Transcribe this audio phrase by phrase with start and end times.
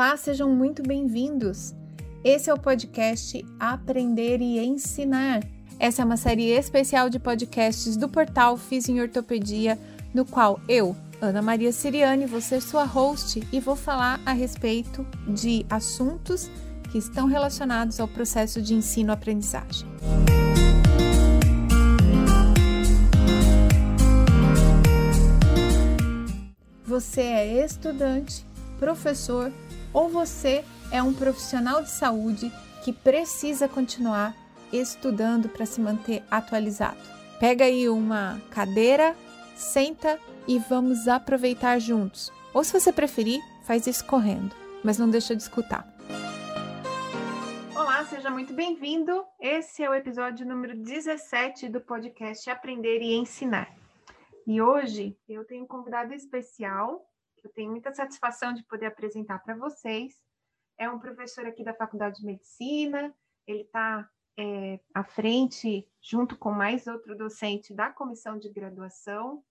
[0.00, 1.74] Olá, sejam muito bem-vindos.
[2.22, 5.42] Esse é o podcast Aprender e Ensinar.
[5.76, 9.76] Essa é uma série especial de podcasts do portal Fiz em Ortopedia,
[10.14, 15.04] no qual eu, Ana Maria Siriane, vou ser sua host e vou falar a respeito
[15.26, 16.48] de assuntos
[16.92, 19.88] que estão relacionados ao processo de ensino-aprendizagem.
[26.84, 28.46] Você é estudante,
[28.78, 29.50] professor
[29.98, 32.52] ou você é um profissional de saúde
[32.84, 34.32] que precisa continuar
[34.72, 37.00] estudando para se manter atualizado.
[37.40, 39.16] Pega aí uma cadeira,
[39.56, 42.32] senta e vamos aproveitar juntos.
[42.54, 45.84] Ou se você preferir, faz isso correndo, mas não deixa de escutar.
[47.74, 49.24] Olá, seja muito bem-vindo.
[49.40, 53.74] Esse é o episódio número 17 do podcast Aprender e Ensinar.
[54.46, 57.04] E hoje eu tenho um convidado especial,
[57.46, 60.20] eu tenho muita satisfação de poder apresentar para vocês.
[60.76, 63.14] É um professor aqui da Faculdade de Medicina,
[63.46, 64.08] ele está
[64.38, 69.42] é, à frente, junto com mais outro docente da comissão de graduação,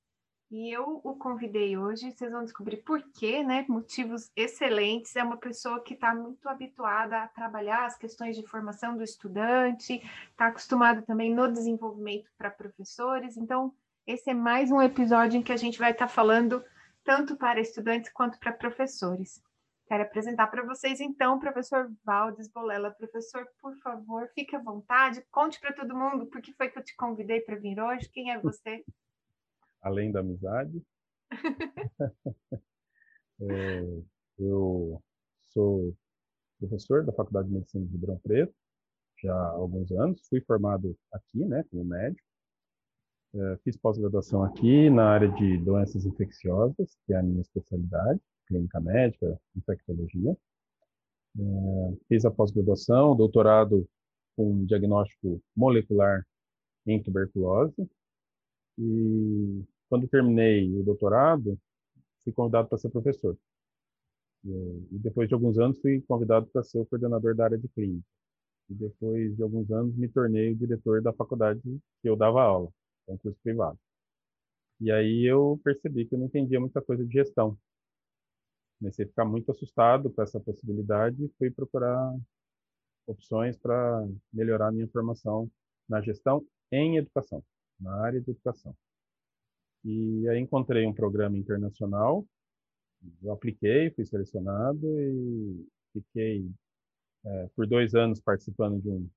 [0.49, 3.65] e eu o convidei hoje, vocês vão descobrir por quê, né?
[3.67, 5.13] Motivos excelentes.
[5.17, 10.01] É uma pessoa que está muito habituada a trabalhar as questões de formação do estudante,
[10.31, 13.35] está acostumado também no desenvolvimento para professores.
[13.35, 13.73] Então,
[14.05, 16.63] esse é mais um episódio em que a gente vai estar falando
[17.07, 19.41] tanto para estudantes quanto para professores.
[19.87, 22.91] Quero apresentar para vocês, então, o professor Valdes Bolela.
[22.91, 26.83] Professor, por favor, fique à vontade, conte para todo mundo por que foi que eu
[26.83, 28.83] te convidei para vir hoje, quem é você?
[29.81, 30.85] Além da amizade.
[33.39, 34.03] é,
[34.37, 35.01] eu
[35.45, 35.95] sou
[36.59, 38.53] professor da Faculdade de Medicina de Ribeirão Preto,
[39.23, 40.27] já há alguns anos.
[40.27, 42.26] Fui formado aqui, né, como médico.
[43.35, 48.79] É, fiz pós-graduação aqui na área de doenças infecciosas, que é a minha especialidade, clínica
[48.79, 50.35] médica, infectologia.
[51.37, 53.87] É, fiz a pós-graduação, doutorado
[54.35, 56.25] com diagnóstico molecular
[56.85, 57.87] em tuberculose.
[58.77, 61.59] E quando terminei o doutorado,
[62.23, 63.37] fui convidado para ser professor.
[64.45, 68.05] E depois de alguns anos, fui convidado para ser o coordenador da área de clínica.
[68.69, 71.61] E depois de alguns anos, me tornei o diretor da faculdade
[72.01, 72.71] que eu dava aula
[73.07, 73.79] é um curso privado.
[74.79, 77.57] E aí eu percebi que eu não entendia muita coisa de gestão.
[78.79, 82.15] Comecei a ficar muito assustado com essa possibilidade e fui procurar
[83.07, 85.49] opções para melhorar minha formação
[85.89, 87.43] na gestão em educação,
[87.79, 88.75] na área de educação.
[89.83, 92.25] E aí encontrei um programa internacional,
[93.23, 96.49] eu apliquei, fui selecionado e fiquei
[97.25, 99.09] é, por dois anos participando de um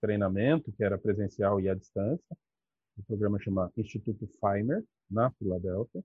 [0.00, 2.36] treinamento que era presencial e à distância.
[2.96, 6.02] O programa chama Instituto Feimer, na Filadélfia.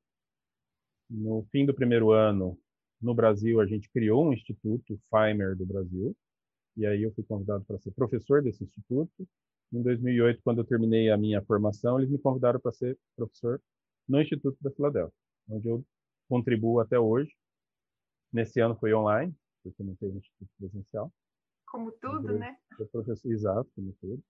[1.10, 2.58] No fim do primeiro ano,
[3.02, 6.16] no Brasil, a gente criou um Instituto Feimer do Brasil.
[6.76, 9.28] E aí eu fui convidado para ser professor desse instituto.
[9.72, 13.62] Em 2008, quando eu terminei a minha formação, eles me convidaram para ser professor
[14.08, 15.16] no Instituto da Filadélfia,
[15.48, 15.86] onde eu
[16.28, 17.32] contribuo até hoje.
[18.34, 21.12] Nesse ano foi online, porque não teve instituto presencial.
[21.68, 22.58] Como tudo, eu, né?
[22.92, 24.24] professor, exato, como tudo.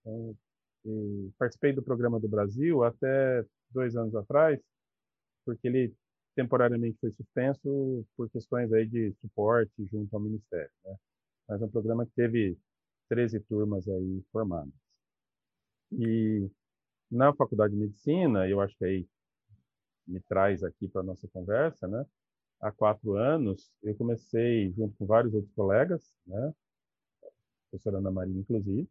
[0.00, 0.36] Então,
[0.84, 4.60] e participei do programa do Brasil até dois anos atrás,
[5.44, 5.94] porque ele
[6.34, 10.70] temporariamente foi suspenso por questões aí de suporte junto ao Ministério.
[10.84, 10.96] Né?
[11.48, 12.58] Mas é um programa que teve
[13.08, 14.72] 13 turmas aí formadas.
[15.92, 16.50] E
[17.10, 19.08] na Faculdade de Medicina, eu acho que aí
[20.06, 22.06] me traz aqui para nossa conversa, né?
[22.60, 26.54] Há quatro anos, eu comecei, junto com vários outros colegas, né?
[27.22, 27.28] A
[27.70, 28.88] professora Ana Maria, inclusive,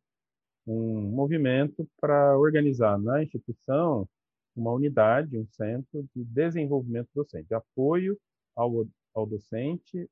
[0.66, 4.08] um movimento para organizar na instituição
[4.56, 8.20] uma unidade, um centro de desenvolvimento docente, de apoio
[8.56, 10.10] ao, ao docente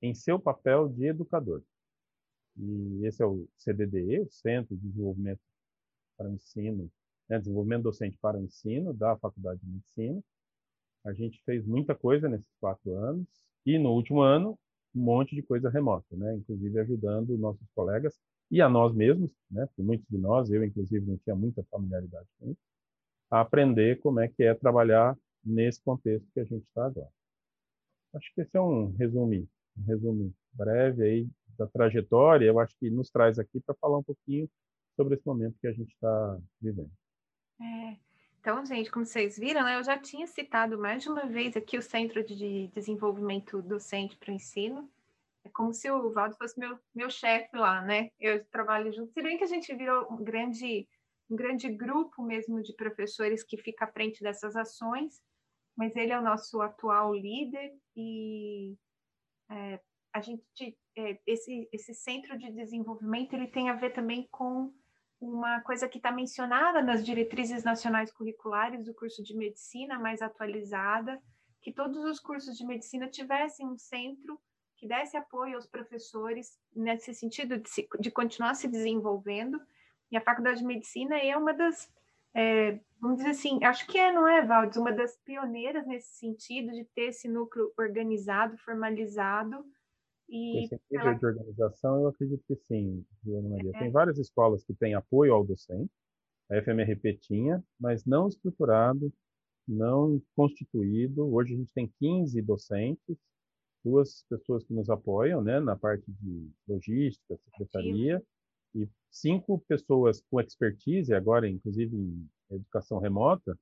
[0.00, 1.62] em seu papel de educador.
[2.56, 5.40] E esse é o CDDE, o Centro de Desenvolvimento
[6.16, 6.90] para o Ensino,
[7.28, 10.22] né, Desenvolvimento Docente para o Ensino da Faculdade de Medicina.
[11.04, 13.26] A gente fez muita coisa nesses quatro anos
[13.66, 14.58] e no último ano
[14.94, 18.18] um monte de coisa remota, né, inclusive ajudando nossos colegas
[18.50, 22.26] e a nós mesmos, né, porque muitos de nós, eu inclusive não tinha muita familiaridade
[22.38, 22.60] com isso,
[23.30, 27.10] a aprender como é que é trabalhar nesse contexto que a gente está agora.
[28.14, 32.90] Acho que esse é um resumo, um resumo breve aí da trajetória, eu acho que
[32.90, 34.48] nos traz aqui para falar um pouquinho
[34.96, 36.90] sobre esse momento que a gente está vivendo.
[37.60, 37.96] É,
[38.40, 41.78] então, gente, como vocês viram, né, eu já tinha citado mais de uma vez aqui
[41.78, 44.88] o Centro de Desenvolvimento Docente para o Ensino,
[45.44, 48.10] é como se o Valdo fosse meu, meu chefe lá, né?
[48.18, 49.12] Eu trabalho junto.
[49.12, 50.88] Se bem que a gente virou um grande,
[51.28, 55.20] um grande grupo mesmo de professores que fica à frente dessas ações,
[55.76, 58.74] mas ele é o nosso atual líder e
[59.50, 59.80] é,
[60.14, 64.72] a gente é, esse esse centro de desenvolvimento ele tem a ver também com
[65.20, 71.20] uma coisa que está mencionada nas diretrizes nacionais curriculares do curso de medicina mais atualizada,
[71.60, 74.38] que todos os cursos de medicina tivessem um centro
[74.84, 79.58] que desse apoio aos professores nesse sentido de, se, de continuar se desenvolvendo.
[80.12, 81.90] E a Faculdade de Medicina é uma das,
[82.34, 86.70] é, vamos dizer assim, acho que é, não é, Valdes, uma das pioneiras nesse sentido
[86.72, 89.64] de ter esse núcleo organizado, formalizado,
[90.28, 91.18] e Esse nível ela...
[91.18, 93.72] de organização, eu acredito que sim, Joana Maria.
[93.74, 93.78] É.
[93.78, 95.90] Tem várias escolas que têm apoio ao docente,
[96.50, 99.12] a FMRP tinha, mas não estruturado,
[99.66, 101.26] não constituído.
[101.34, 103.18] Hoje a gente tem 15 docentes,
[103.84, 108.22] duas pessoas que nos apoiam né, na parte de logística, secretaria,
[108.74, 113.56] e cinco pessoas com expertise, agora inclusive em educação remota,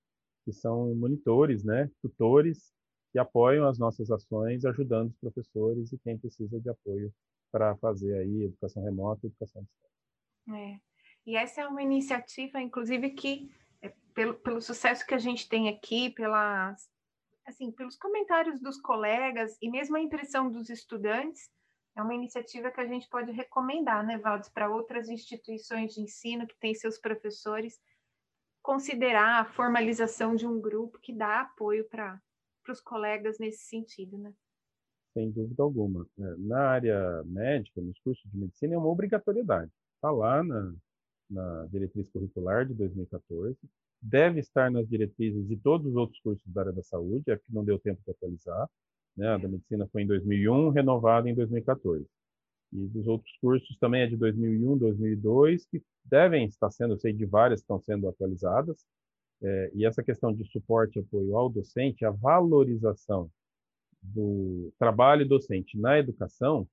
[0.45, 2.73] que são monitores, né, tutores
[3.13, 7.13] que apoiam as nossas ações, ajudando os professores e quem precisa de apoio
[7.51, 10.63] para fazer aí educação remota e educação distante.
[10.63, 10.81] É.
[11.27, 13.51] E essa é uma iniciativa, inclusive, que
[13.83, 16.89] é, pelo, pelo sucesso que a gente tem aqui, pelas,
[17.47, 21.50] assim, pelos comentários dos colegas e mesmo a impressão dos estudantes,
[21.97, 26.47] é uma iniciativa que a gente pode recomendar, né, Valdes, para outras instituições de ensino
[26.47, 27.79] que têm seus professores,
[28.62, 32.21] considerar a formalização de um grupo que dá apoio para
[32.69, 34.33] os colegas nesse sentido, né?
[35.12, 36.06] Sem dúvida alguma.
[36.19, 39.71] É, na área médica, nos cursos de medicina, é uma obrigatoriedade.
[39.97, 40.75] Está lá na,
[41.29, 43.59] na diretriz curricular de 2014,
[44.03, 47.53] deve estar nas diretrizes de todos os outros cursos da área da saúde, é que
[47.53, 48.69] não deu tempo de atualizar.
[49.17, 49.29] Né?
[49.29, 52.05] A da medicina foi em 2001, renovada em 2014.
[52.73, 57.13] E dos outros cursos também é de 2001, 2002, que devem estar sendo, eu sei
[57.13, 58.85] de várias que estão sendo atualizadas,
[59.43, 63.31] é, e essa questão de suporte e apoio ao docente, a valorização
[64.01, 66.67] do trabalho docente na educação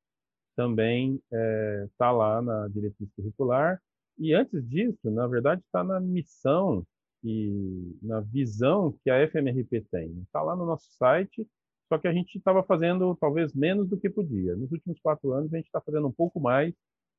[0.55, 3.81] também está é, tá lá na diretriz curricular.
[4.17, 6.85] E antes disso, na verdade, está na missão
[7.23, 10.21] e na visão que a FMRP tem.
[10.21, 11.47] Está lá no nosso site,
[11.87, 14.55] só que a gente estava fazendo talvez menos do que podia.
[14.55, 16.73] Nos últimos quatro anos, a gente está fazendo um pouco mais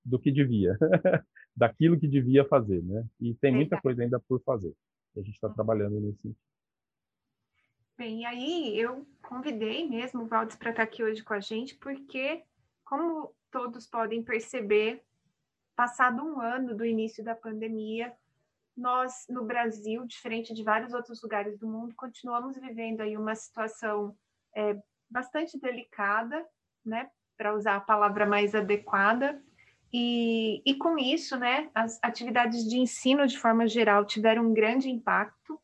[0.05, 0.79] do que devia,
[1.55, 3.05] daquilo que devia fazer, né?
[3.21, 4.75] E tem muita coisa ainda por fazer.
[5.17, 6.39] A gente está trabalhando nesse sentido.
[7.99, 11.77] Bem, aí eu convidei mesmo o Valdes para estar tá aqui hoje com a gente,
[11.77, 12.43] porque,
[12.83, 15.03] como todos podem perceber,
[15.77, 18.11] passado um ano do início da pandemia,
[18.77, 24.17] nós, no Brasil, diferente de vários outros lugares do mundo, continuamos vivendo aí uma situação
[24.55, 24.77] é,
[25.09, 26.47] bastante delicada,
[26.85, 29.43] né, para usar a palavra mais adequada,
[29.93, 34.89] e, e com isso, né, as atividades de ensino de forma geral tiveram um grande
[34.89, 35.61] impacto.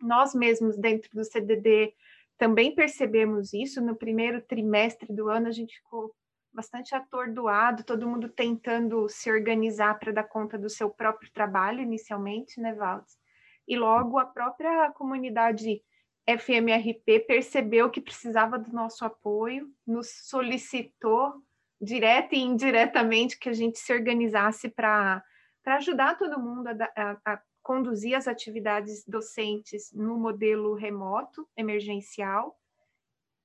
[0.00, 1.94] Nós mesmos, dentro do CDD,
[2.38, 3.82] também percebemos isso.
[3.82, 6.14] No primeiro trimestre do ano, a gente ficou
[6.54, 12.60] bastante atordoado, todo mundo tentando se organizar para dar conta do seu próprio trabalho, inicialmente,
[12.60, 13.18] né, Valdes?
[13.66, 15.82] E logo a própria comunidade
[16.26, 21.42] FMRP percebeu que precisava do nosso apoio, nos solicitou
[21.80, 25.22] direta e indiretamente, que a gente se organizasse para
[25.66, 32.58] ajudar todo mundo a, a, a, conduzir as atividades docentes no modelo remoto, emergencial.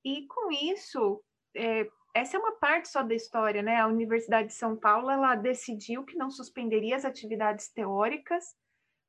[0.04, 1.22] E com isso,
[1.54, 3.76] é, essa é uma parte só da história, né?
[3.76, 8.54] A Universidade de São Paulo ela decidiu que não suspenderia as atividades teóricas,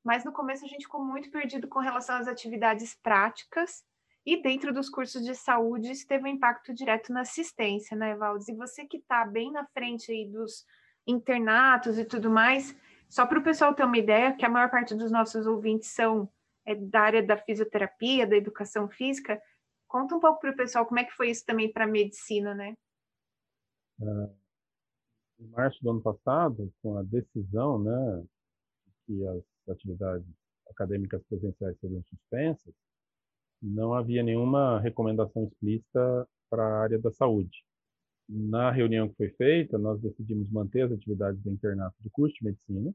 [0.04, 3.84] mas no começo a gente ficou muito perdido com relação às atividades práticas
[4.26, 8.48] e dentro dos cursos de saúde, isso teve um impacto direto na assistência, né, Valdes?
[8.48, 10.66] E você que está bem na frente aí dos
[11.08, 12.76] internatos e tudo mais,
[13.10, 16.30] só para o pessoal ter uma ideia, que a maior parte dos nossos ouvintes são
[16.66, 19.42] é, da área da fisioterapia, da educação física,
[19.88, 22.54] conta um pouco para o pessoal como é que foi isso também para a medicina,
[22.54, 22.76] né?
[25.40, 28.24] Em março do ano passado, com a decisão, né,
[29.06, 30.28] que as atividades
[30.70, 32.74] acadêmicas presenciais seriam suspensas,
[33.62, 37.64] não havia nenhuma recomendação explícita para a área da saúde.
[38.28, 42.46] Na reunião que foi feita, nós decidimos manter as atividades do internato do curso de
[42.46, 42.94] medicina,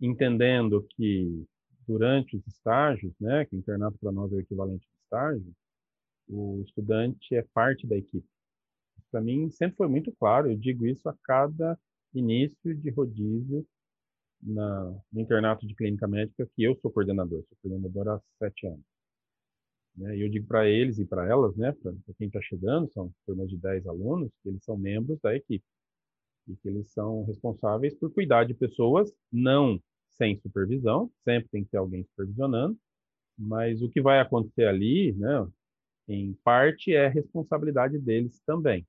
[0.00, 1.44] entendendo que
[1.86, 5.54] durante os estágios, né, que o internato para nós é o equivalente ao estágio,
[6.28, 8.33] o estudante é parte da equipe.
[9.14, 11.78] Para mim sempre foi muito claro, eu digo isso a cada
[12.12, 13.64] início de rodízio
[14.42, 18.84] na, no internato de clínica médica que eu sou coordenador, sou coordenador há sete anos.
[19.96, 20.16] Né?
[20.16, 23.48] E eu digo para eles e para elas, né, para quem está chegando, são turmas
[23.48, 25.64] de 10 alunos, que eles são membros da equipe
[26.48, 31.70] e que eles são responsáveis por cuidar de pessoas, não sem supervisão, sempre tem que
[31.70, 32.76] ter alguém supervisionando,
[33.38, 35.46] mas o que vai acontecer ali, né,
[36.08, 38.84] em parte é responsabilidade deles também.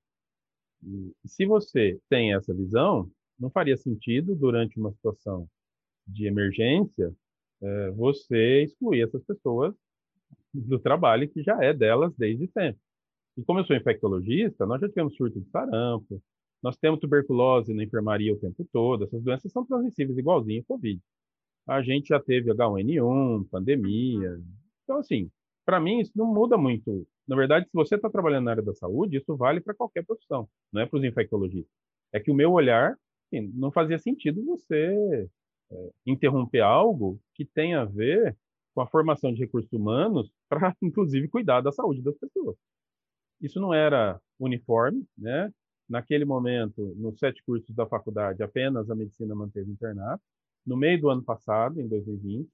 [0.82, 5.48] E, se você tem essa visão, não faria sentido, durante uma situação
[6.06, 7.12] de emergência,
[7.62, 9.74] é, você excluir essas pessoas
[10.52, 12.80] do trabalho que já é delas desde sempre.
[13.36, 16.22] E como eu sou infectologista, nós já tivemos surto de sarampo,
[16.62, 21.00] nós temos tuberculose na enfermaria o tempo todo, essas doenças são transmissíveis igualzinho ao Covid.
[21.66, 24.40] A gente já teve H1N1, pandemia.
[24.84, 25.30] Então, assim,
[25.66, 27.06] para mim isso não muda muito.
[27.26, 30.48] Na verdade, se você está trabalhando na área da saúde, isso vale para qualquer profissão,
[30.72, 31.74] não é para os infectologistas.
[32.12, 32.96] É que o meu olhar,
[33.26, 35.28] assim, não fazia sentido você
[35.70, 38.36] é, interromper algo que tem a ver
[38.72, 42.56] com a formação de recursos humanos para, inclusive, cuidar da saúde das pessoas.
[43.40, 45.52] Isso não era uniforme, né?
[45.88, 50.22] Naquele momento, nos sete cursos da faculdade, apenas a medicina manteve internato.
[50.64, 52.48] No meio do ano passado, em 2020,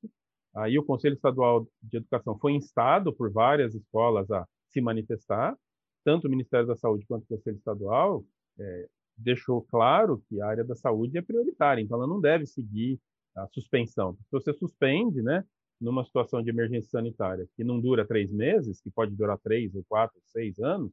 [0.54, 5.56] aí o Conselho Estadual de Educação foi instado por várias escolas a se manifestar,
[6.04, 8.24] tanto o Ministério da Saúde quanto o Conselho Estadual
[8.58, 12.98] é, deixou claro que a área da saúde é prioritária, então ela não deve seguir
[13.36, 14.14] a suspensão.
[14.14, 15.44] Se você suspende, né,
[15.80, 19.84] numa situação de emergência sanitária que não dura três meses, que pode durar três ou
[19.84, 20.92] quatro, seis anos,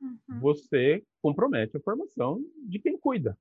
[0.00, 0.40] uhum.
[0.40, 3.36] você compromete a formação de quem cuida.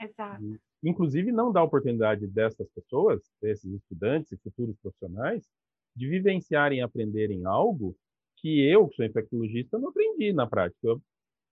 [0.00, 0.42] Exato.
[0.82, 5.46] Inclusive, não dá oportunidade dessas pessoas, desses estudantes e futuros profissionais,
[5.94, 7.96] de vivenciarem e aprenderem algo
[8.36, 10.78] que eu, que sou infectologista, não aprendi na prática.
[10.86, 11.02] Eu,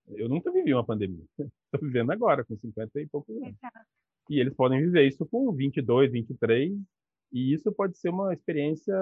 [0.08, 1.25] eu nunca vivi uma pandemia.
[1.73, 3.49] Estou vivendo agora, com 50 e poucos anos.
[3.49, 3.87] Exato.
[4.30, 6.78] E eles podem viver isso com 22, 23,
[7.32, 8.94] e isso pode ser uma experiência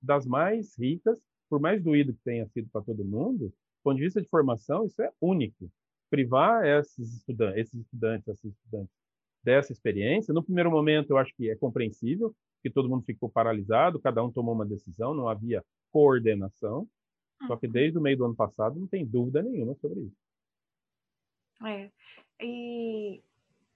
[0.00, 4.04] das mais ricas, por mais doído que tenha sido para todo mundo, do ponto de
[4.04, 5.70] vista de formação, isso é único.
[6.08, 8.99] Privar esses estudantes, esses estudantes, esses estudantes
[9.42, 14.00] dessa experiência, no primeiro momento eu acho que é compreensível, que todo mundo ficou paralisado,
[14.00, 16.86] cada um tomou uma decisão, não havia coordenação.
[17.46, 17.72] Só que uhum.
[17.72, 20.16] desde o meio do ano passado não tem dúvida nenhuma sobre isso.
[21.66, 21.90] É.
[22.40, 23.22] E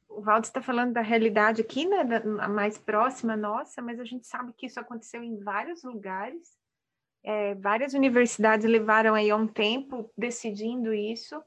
[0.09, 4.27] o Valdo está falando da realidade aqui, né, da, mais próxima nossa, mas a gente
[4.27, 6.57] sabe que isso aconteceu em vários lugares.
[7.23, 11.43] É, várias universidades levaram aí um tempo decidindo isso.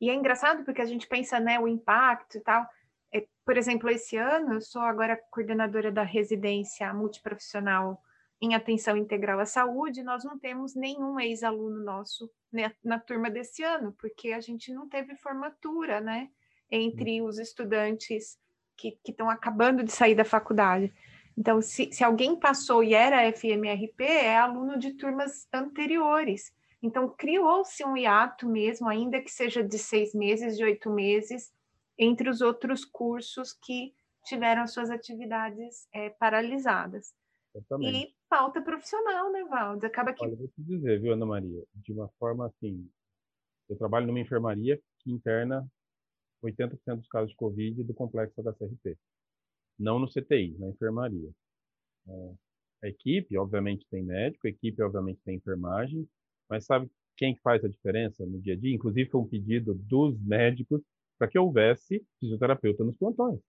[0.00, 2.64] E é engraçado porque a gente pensa, né, o impacto e tal.
[3.12, 8.02] É, por exemplo, esse ano eu sou agora coordenadora da residência multiprofissional
[8.40, 10.02] em atenção integral à saúde.
[10.02, 14.88] Nós não temos nenhum ex-aluno nosso né, na turma desse ano, porque a gente não
[14.88, 16.28] teve formatura, né?
[16.70, 18.38] entre os estudantes
[18.76, 20.92] que estão acabando de sair da faculdade.
[21.36, 26.52] Então, se, se alguém passou e era FMRP, é aluno de turmas anteriores.
[26.82, 31.52] Então, criou-se um hiato mesmo, ainda que seja de seis meses, de oito meses,
[31.98, 33.92] entre os outros cursos que
[34.24, 37.14] tiveram suas atividades é, paralisadas.
[37.80, 39.84] E falta profissional, né, Valdes?
[39.84, 40.24] Acaba que.
[40.24, 41.64] Olha, vou te dizer, viu, Ana Maria?
[41.74, 42.88] De uma forma assim,
[43.68, 45.66] eu trabalho numa enfermaria que interna
[46.44, 48.96] 80% dos casos de Covid do complexo HCRP.
[49.78, 51.30] Não no CTI, na enfermaria.
[52.06, 52.34] É,
[52.84, 56.08] a equipe, obviamente, tem médico, a equipe, obviamente, tem enfermagem,
[56.48, 58.74] mas sabe quem faz a diferença no dia a dia?
[58.74, 60.80] Inclusive, foi um pedido dos médicos
[61.18, 63.40] para que houvesse fisioterapeuta nos plantões.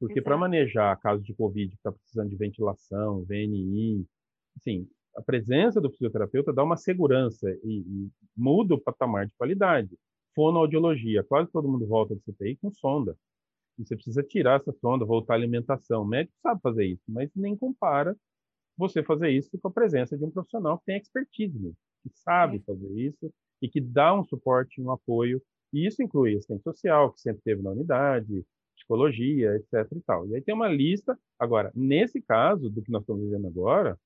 [0.00, 4.04] Porque para manejar casos de Covid que está precisando de ventilação, VNI,
[4.56, 9.90] assim, a presença do fisioterapeuta dá uma segurança e, e muda o patamar de qualidade
[10.34, 11.22] fonoaudiologia.
[11.24, 13.16] Quase todo mundo volta do CTI com sonda.
[13.78, 16.02] E você precisa tirar essa sonda, voltar à alimentação.
[16.02, 18.16] O médico sabe fazer isso, mas nem compara
[18.76, 22.90] você fazer isso com a presença de um profissional que tem expertise, que sabe fazer
[22.98, 25.42] isso e que dá um suporte, um apoio.
[25.72, 28.44] E isso inclui assistente social, que sempre teve na unidade,
[28.76, 29.90] psicologia, etc.
[29.92, 30.28] E, tal.
[30.28, 31.18] e aí tem uma lista.
[31.38, 33.98] Agora, nesse caso do que nós estamos vivendo agora,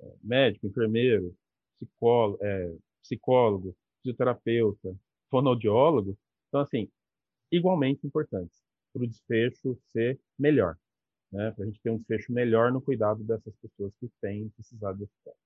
[0.00, 1.34] é, médico, enfermeiro,
[1.78, 4.94] psicólogo, é, psicólogo fisioterapeuta,
[5.30, 6.18] fonoaudiólogo.
[6.48, 6.88] Então, assim,
[7.50, 8.60] igualmente importantes
[8.92, 10.76] para o desfecho ser melhor,
[11.32, 11.50] né?
[11.52, 15.14] Para a gente ter um desfecho melhor no cuidado dessas pessoas que têm precisado desse
[15.24, 15.36] tempo.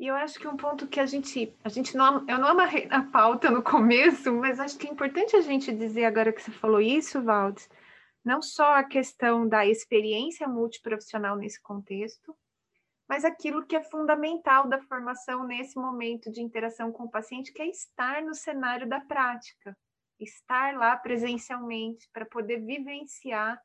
[0.00, 2.86] E eu acho que um ponto que a gente, a gente não, eu não amarrei
[2.86, 6.50] na pauta no começo, mas acho que é importante a gente dizer agora que você
[6.50, 7.68] falou isso, Valdes,
[8.24, 12.34] não só a questão da experiência multiprofissional nesse contexto,
[13.06, 17.60] mas aquilo que é fundamental da formação nesse momento de interação com o paciente, que
[17.60, 19.76] é estar no cenário da prática,
[20.18, 23.60] estar lá presencialmente para poder vivenciar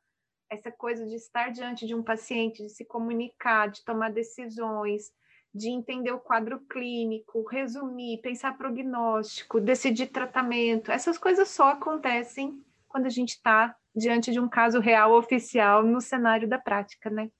[0.50, 5.14] essa coisa de estar diante de um paciente, de se comunicar, de tomar decisões,
[5.56, 10.92] de entender o quadro clínico, resumir, pensar prognóstico, decidir tratamento.
[10.92, 16.02] Essas coisas só acontecem quando a gente está diante de um caso real oficial no
[16.02, 17.32] cenário da prática, né?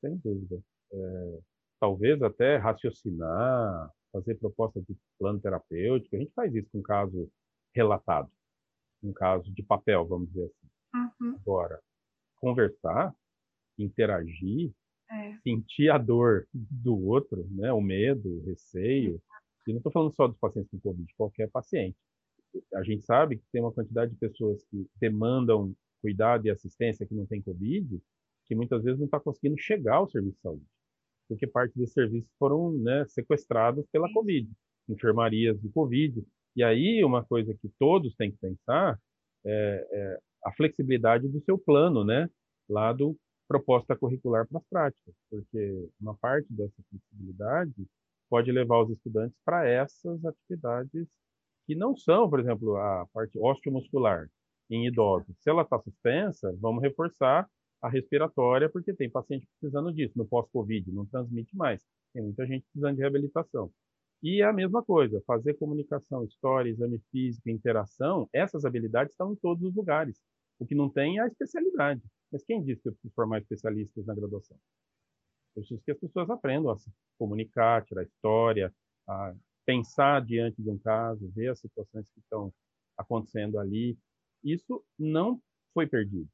[0.00, 0.62] Sem dúvida
[0.94, 1.38] é,
[1.80, 6.16] talvez até raciocinar, fazer proposta de plano terapêutico.
[6.16, 7.30] A gente faz isso com caso
[7.74, 8.30] relatado,
[9.02, 10.70] um caso de papel, vamos dizer assim.
[11.20, 11.36] Uhum.
[11.40, 11.80] Agora,
[12.36, 13.14] conversar,
[13.78, 14.72] interagir,
[15.10, 15.36] é.
[15.42, 17.72] sentir a dor do outro, né?
[17.72, 19.20] o medo, o receio.
[19.66, 21.96] E não estou falando só dos pacientes com Covid, qualquer paciente.
[22.74, 27.14] A gente sabe que tem uma quantidade de pessoas que demandam cuidado e assistência que
[27.14, 28.00] não tem Covid,
[28.46, 30.66] que muitas vezes não está conseguindo chegar ao serviço de saúde,
[31.26, 34.50] porque parte desses serviços foram né, sequestrados pela Covid,
[34.88, 36.22] enfermarias de Covid.
[36.54, 39.00] E aí, uma coisa que todos têm que pensar
[39.44, 42.28] é, é a flexibilidade do seu plano, né?
[42.68, 43.16] Lá do
[43.48, 47.86] proposta curricular para as práticas, porque uma parte dessa flexibilidade
[48.28, 51.08] pode levar os estudantes para essas atividades
[51.66, 54.28] que não são, por exemplo, a parte osteomuscular
[54.70, 55.34] em idosos.
[55.40, 57.48] Se ela está suspensa, vamos reforçar
[57.82, 60.14] a respiratória, porque tem paciente precisando disso.
[60.16, 61.82] No pós-Covid, não transmite mais.
[62.12, 63.70] Tem muita gente precisando de reabilitação.
[64.22, 69.36] E é a mesma coisa, fazer comunicação, história, exame físico, interação, essas habilidades estão em
[69.36, 70.18] todos os lugares.
[70.58, 72.02] O que não tem é a especialidade.
[72.30, 74.56] Mas quem disse que eu preciso formar especialistas na graduação?
[75.56, 78.74] Eu preciso que as pessoas aprendam a se comunicar, tirar história,
[79.06, 79.34] a
[79.64, 82.52] pensar diante de um caso, ver as situações que estão
[82.96, 83.96] acontecendo ali.
[84.42, 85.40] Isso não
[85.72, 86.28] foi perdido.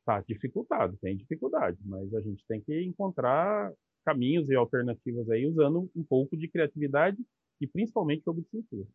[0.00, 3.72] Está dificultado, tem dificuldade, mas a gente tem que encontrar
[4.04, 7.18] caminhos e alternativas aí usando um pouco de criatividade
[7.60, 8.88] e principalmente jogo de cintura.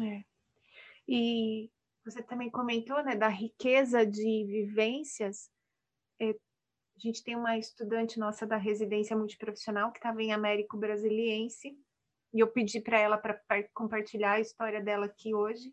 [0.00, 0.24] É.
[1.06, 1.70] E
[2.04, 5.50] você também comentou, né, da riqueza de vivências.
[6.20, 11.76] É, a gente tem uma estudante nossa da residência multiprofissional que estava em Américo Brasiliense
[12.32, 13.38] e eu pedi para ela para
[13.72, 15.72] compartilhar a história dela aqui hoje.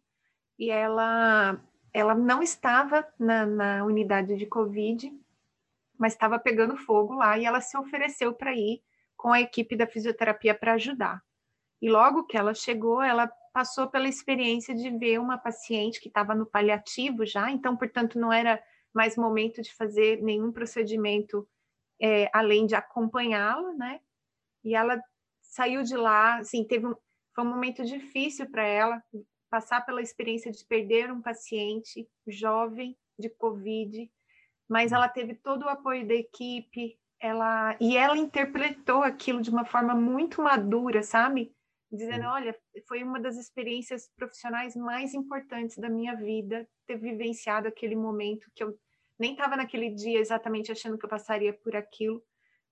[0.58, 1.60] E ela
[1.94, 5.12] ela não estava na, na unidade de Covid,
[5.98, 8.82] mas estava pegando fogo lá e ela se ofereceu para ir
[9.18, 11.22] com a equipe da fisioterapia para ajudar.
[11.82, 16.34] E logo que ela chegou, ela passou pela experiência de ver uma paciente que estava
[16.34, 18.62] no paliativo já, então, portanto, não era
[18.94, 21.48] mais momento de fazer nenhum procedimento
[22.02, 24.00] é, além de acompanhá-la, né?
[24.64, 25.02] E ela
[25.42, 26.96] saiu de lá, assim, teve um,
[27.36, 29.04] foi um momento difícil para ela,
[29.50, 34.10] passar pela experiência de perder um paciente jovem de Covid,
[34.68, 39.66] mas ela teve todo o apoio da equipe, ela e ela interpretou aquilo de uma
[39.66, 41.54] forma muito madura, sabe?
[41.92, 42.56] Dizendo, olha,
[42.88, 48.64] foi uma das experiências profissionais mais importantes da minha vida, ter vivenciado aquele momento que
[48.64, 48.78] eu
[49.20, 52.24] nem estava naquele dia exatamente achando que eu passaria por aquilo,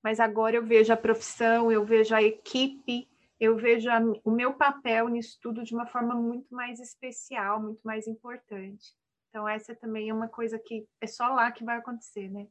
[0.02, 4.54] mas agora eu vejo a profissão, eu vejo a equipe eu vejo a, o meu
[4.54, 8.94] papel nisso tudo de uma forma muito mais especial, muito mais importante.
[9.30, 12.48] Então, essa também é uma coisa que é só lá que vai acontecer, né?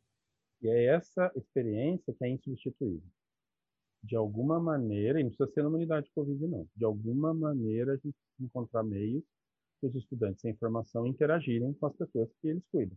[0.63, 3.11] E é essa experiência que é insubstituível.
[4.03, 6.67] De alguma maneira, e não precisa ser numa unidade de Covid, não.
[6.77, 9.25] De alguma maneira, a gente encontrar meios
[9.81, 12.97] para os estudantes sem formação interagirem com as pessoas que eles cuidam.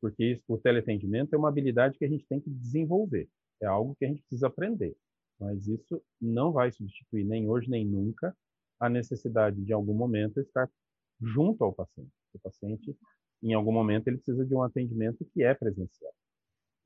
[0.00, 3.28] Porque isso, o teleatendimento é uma habilidade que a gente tem que desenvolver.
[3.60, 4.96] É algo que a gente precisa aprender.
[5.38, 8.36] Mas isso não vai substituir nem hoje nem nunca
[8.78, 10.70] a necessidade de em algum momento estar
[11.20, 12.12] junto ao paciente.
[12.34, 12.96] O paciente,
[13.42, 16.12] em algum momento, ele precisa de um atendimento que é presencial.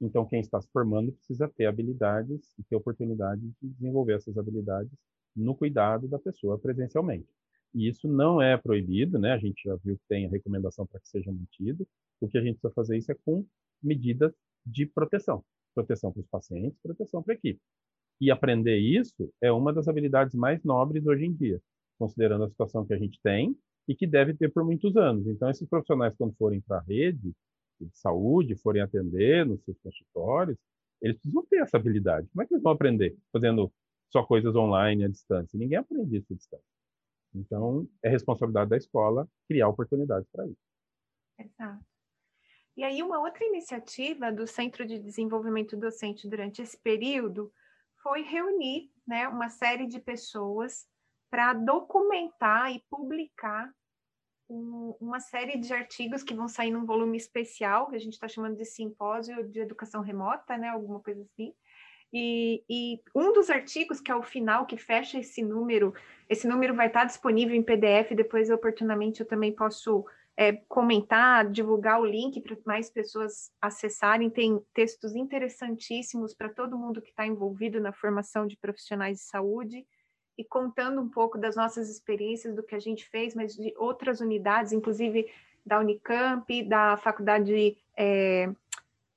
[0.00, 4.92] Então, quem está se formando precisa ter habilidades e ter oportunidade de desenvolver essas habilidades
[5.34, 7.28] no cuidado da pessoa presencialmente.
[7.74, 9.32] E isso não é proibido, né?
[9.32, 11.86] A gente já viu que tem a recomendação para que seja mantido.
[12.20, 13.44] O que a gente precisa fazer isso é com
[13.82, 14.32] medidas
[14.64, 15.44] de proteção.
[15.74, 17.60] Proteção para os pacientes, proteção para a equipe.
[18.20, 21.60] E aprender isso é uma das habilidades mais nobres hoje em dia,
[21.98, 23.56] considerando a situação que a gente tem
[23.86, 25.26] e que deve ter por muitos anos.
[25.26, 27.32] Então, esses profissionais, quando forem para a rede
[27.84, 30.56] de saúde, forem atender nos seus consultórios,
[31.00, 32.28] eles precisam ter essa habilidade.
[32.28, 33.72] Como é que eles vão aprender fazendo
[34.10, 35.58] só coisas online à distância?
[35.58, 36.64] Ninguém aprende isso à distância.
[37.34, 40.58] Então, é responsabilidade da escola criar oportunidades para isso.
[41.38, 41.84] Exato.
[42.76, 47.52] E aí, uma outra iniciativa do Centro de Desenvolvimento Docente durante esse período
[48.02, 50.86] foi reunir né, uma série de pessoas
[51.30, 53.72] para documentar e publicar
[54.48, 58.26] um, uma série de artigos que vão sair num volume especial, que a gente está
[58.26, 61.52] chamando de simpósio de educação remota, né, alguma coisa assim.
[62.12, 65.92] E, e, um dos artigos, que é o final, que fecha esse número,
[66.28, 72.00] esse número vai estar disponível em PDF, depois oportunamente eu também posso é, comentar, divulgar
[72.00, 74.30] o link para mais pessoas acessarem.
[74.30, 79.84] Tem textos interessantíssimos para todo mundo que está envolvido na formação de profissionais de saúde
[80.38, 84.20] e contando um pouco das nossas experiências, do que a gente fez, mas de outras
[84.20, 85.28] unidades, inclusive
[85.66, 88.48] da Unicamp, da Faculdade, é,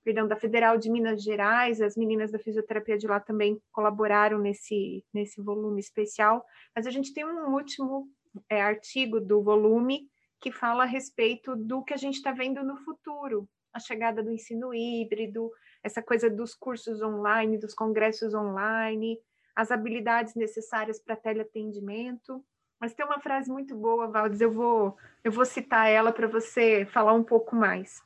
[0.03, 5.05] perdão, da Federal de Minas Gerais, as meninas da fisioterapia de lá também colaboraram nesse,
[5.13, 6.43] nesse volume especial.
[6.75, 8.09] Mas a gente tem um último
[8.49, 12.77] é, artigo do volume que fala a respeito do que a gente está vendo no
[12.77, 15.51] futuro, a chegada do ensino híbrido,
[15.83, 19.19] essa coisa dos cursos online, dos congressos online,
[19.55, 22.43] as habilidades necessárias para teleatendimento.
[22.79, 26.85] Mas tem uma frase muito boa, Valdes, eu vou, eu vou citar ela para você
[26.87, 28.01] falar um pouco mais.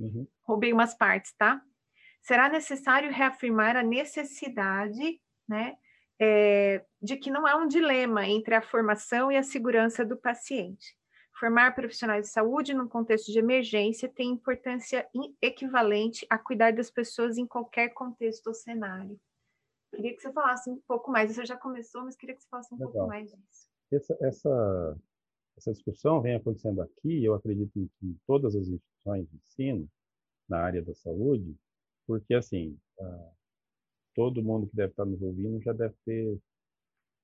[0.00, 0.26] Uhum.
[0.42, 1.62] Roubei umas partes, tá?
[2.22, 5.76] Será necessário reafirmar a necessidade, né,
[6.18, 10.96] é, de que não há um dilema entre a formação e a segurança do paciente.
[11.38, 15.06] Formar profissionais de saúde num contexto de emergência tem importância
[15.40, 19.18] equivalente a cuidar das pessoas em qualquer contexto ou cenário.
[19.94, 21.34] Queria que você falasse um pouco mais.
[21.34, 22.92] Você já começou, mas queria que você falasse um Legal.
[22.92, 23.68] pouco mais disso.
[23.92, 24.98] Essa, essa,
[25.56, 29.88] essa discussão vem acontecendo aqui, eu acredito em, em todas as instituições de ensino,
[30.48, 31.54] na área da saúde,
[32.06, 33.32] porque, assim, uh,
[34.14, 36.38] todo mundo que deve estar nos ouvindo já deve ter,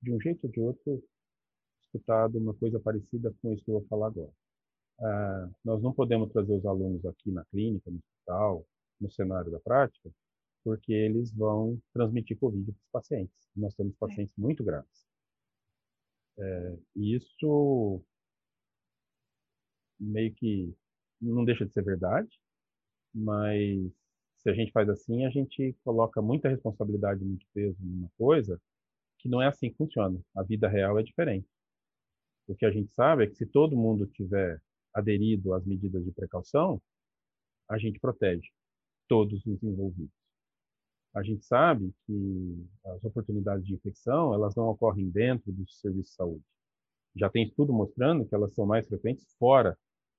[0.02, 1.02] de um jeito ou de outro,
[1.82, 4.32] escutado uma coisa parecida com isso que eu vou falar agora.
[5.00, 8.66] Uh, nós não podemos trazer os alunos aqui na clínica, no hospital,
[9.00, 10.10] no cenário da prática,
[10.64, 13.48] porque eles vão transmitir Covid para os pacientes.
[13.56, 15.06] Nós temos pacientes muito graves.
[16.38, 18.02] É, isso
[19.98, 20.72] meio que
[21.20, 22.28] não deixa de ser verdade,
[23.12, 23.92] mas
[24.38, 28.60] se a gente faz assim, a gente coloca muita responsabilidade, muito peso numa coisa
[29.18, 30.20] que não é assim que funciona.
[30.36, 31.48] A vida real é diferente.
[32.46, 34.62] O que a gente sabe é que se todo mundo tiver
[34.94, 36.80] aderido às medidas de precaução,
[37.68, 38.48] a gente protege
[39.08, 40.17] todos os envolvidos.
[41.14, 46.16] A gente sabe que as oportunidades de infecção, elas não ocorrem dentro do serviço de
[46.16, 46.44] saúde.
[47.16, 49.76] Já tem estudo mostrando que elas são mais frequentes fora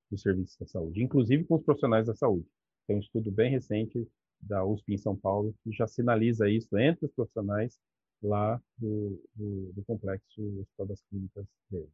[0.10, 2.48] do serviço da saúde, inclusive com os profissionais da saúde.
[2.88, 4.08] Tem um estudo bem recente
[4.42, 7.80] da USP em São Paulo que já sinaliza isso entre os profissionais
[8.22, 11.90] lá do, do, do complexo Hospital das Clínicas dele.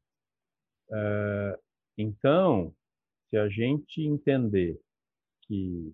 [0.89, 1.59] Uh,
[1.97, 2.73] então,
[3.29, 4.79] se a gente entender
[5.41, 5.93] que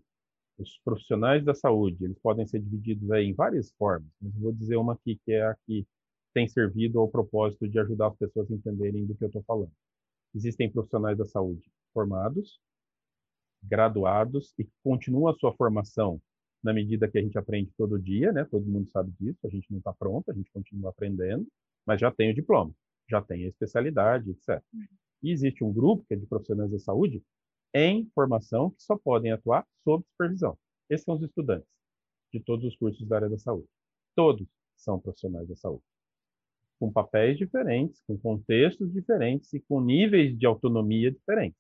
[0.62, 4.78] os profissionais da saúde eles podem ser divididos aí em várias formas, mas vou dizer
[4.78, 5.86] uma aqui que é a que
[6.34, 9.72] tem servido ao propósito de ajudar as pessoas a entenderem do que eu estou falando.
[10.34, 12.60] Existem profissionais da saúde formados,
[13.64, 16.22] graduados e que continuam a sua formação
[16.64, 18.46] na medida que a gente aprende todo dia, né?
[18.46, 21.46] Todo mundo sabe disso, a gente não está pronto, a gente continua aprendendo,
[21.86, 22.72] mas já tem o diploma,
[23.10, 24.64] já tem a especialidade, etc.
[25.24, 27.22] E existe um grupo que é de profissionais da saúde
[27.74, 30.58] em formação que só podem atuar sob supervisão.
[30.90, 31.68] Esses são os estudantes
[32.32, 33.68] de todos os cursos da área da saúde.
[34.16, 35.84] Todos são profissionais da saúde.
[36.80, 41.60] Com papéis diferentes, com contextos diferentes e com níveis de autonomia diferentes.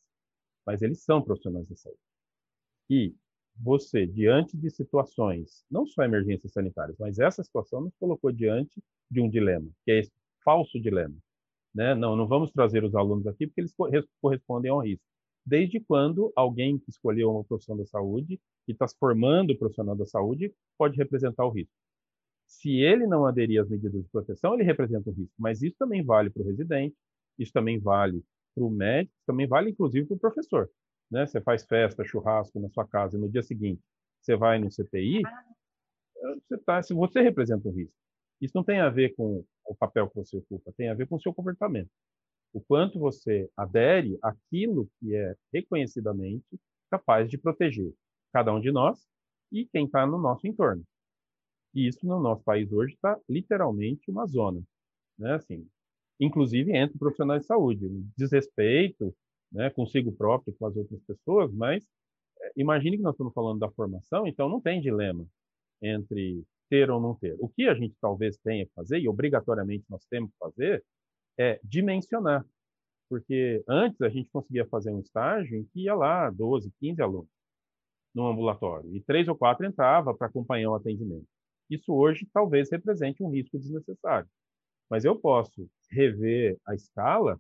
[0.65, 1.99] Mas eles são profissionais da saúde.
[2.89, 3.15] E
[3.55, 9.21] você, diante de situações, não só emergências sanitárias, mas essa situação nos colocou diante de
[9.21, 10.11] um dilema, que é esse
[10.43, 11.15] falso dilema.
[11.73, 11.93] Né?
[11.95, 13.73] Não, não vamos trazer os alunos aqui porque eles
[14.19, 15.10] correspondem ao risco
[15.45, 20.05] desde quando alguém que escolheu uma profissão da saúde e está se formando profissional da
[20.05, 21.73] saúde pode representar o risco.
[22.47, 26.03] Se ele não aderir às medidas de proteção, ele representa o risco, mas isso também
[26.03, 26.95] vale para o residente,
[27.39, 28.23] isso também vale
[28.53, 30.69] para o médico, também vale inclusive para o professor.
[31.09, 31.25] Né?
[31.25, 33.81] Você faz festa, churrasco na sua casa e no dia seguinte
[34.19, 35.23] você vai no CTI,
[36.47, 37.95] você, tá, se você representa o risco.
[38.39, 41.15] Isso não tem a ver com o papel que você ocupa, tem a ver com
[41.15, 41.89] o seu comportamento
[42.53, 46.59] o quanto você adere àquilo que é reconhecidamente
[46.89, 47.93] capaz de proteger
[48.33, 49.07] cada um de nós
[49.51, 50.83] e quem está no nosso entorno.
[51.73, 54.61] E isso no nosso país hoje está literalmente uma zona,
[55.17, 55.35] né?
[55.35, 55.67] Assim,
[56.19, 57.87] inclusive entre profissionais de saúde,
[58.17, 59.15] desrespeito,
[59.51, 61.85] né, consigo próprio com as outras pessoas, mas
[62.41, 65.25] é, imagine que nós estamos falando da formação, então não tem dilema
[65.81, 67.35] entre ter ou não ter.
[67.39, 70.83] O que a gente talvez tenha que fazer, e obrigatoriamente nós temos que fazer,
[71.39, 72.45] é dimensionar.
[73.09, 77.29] Porque antes a gente conseguia fazer um estágio em que ia lá 12, 15 alunos
[78.13, 81.27] no ambulatório e três ou quatro entrava para acompanhar o atendimento.
[81.69, 84.29] Isso hoje talvez represente um risco desnecessário.
[84.89, 87.39] Mas eu posso rever a escala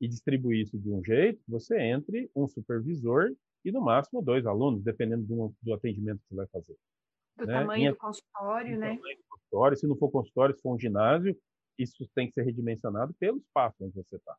[0.00, 4.46] e distribuir isso de um jeito que você entre um supervisor e no máximo dois
[4.46, 6.76] alunos, dependendo do, do atendimento que você vai fazer.
[7.36, 7.52] Do né?
[7.52, 8.96] tamanho do consultório, do né?
[8.96, 9.76] Tamanho do consultório.
[9.76, 11.36] Se não for consultório, se for um ginásio,
[11.78, 14.36] isso tem que ser redimensionado pelo espaço onde você está.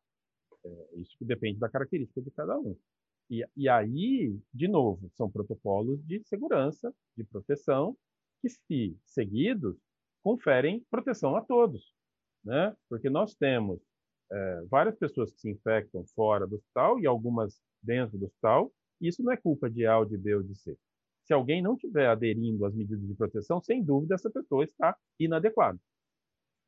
[0.64, 2.76] É, isso que depende da característica de cada um.
[3.30, 7.96] E, e aí, de novo, são protocolos de segurança, de proteção,
[8.40, 9.76] que, se seguidos,
[10.22, 11.94] conferem proteção a todos.
[12.44, 12.74] Né?
[12.88, 13.80] Porque nós temos
[14.30, 19.08] é, várias pessoas que se infectam fora do hospital e algumas dentro do hospital, e
[19.08, 20.76] isso não é culpa de A, ou de B ou de C.
[21.24, 25.78] Se alguém não estiver aderindo às medidas de proteção, sem dúvida essa pessoa está inadequada.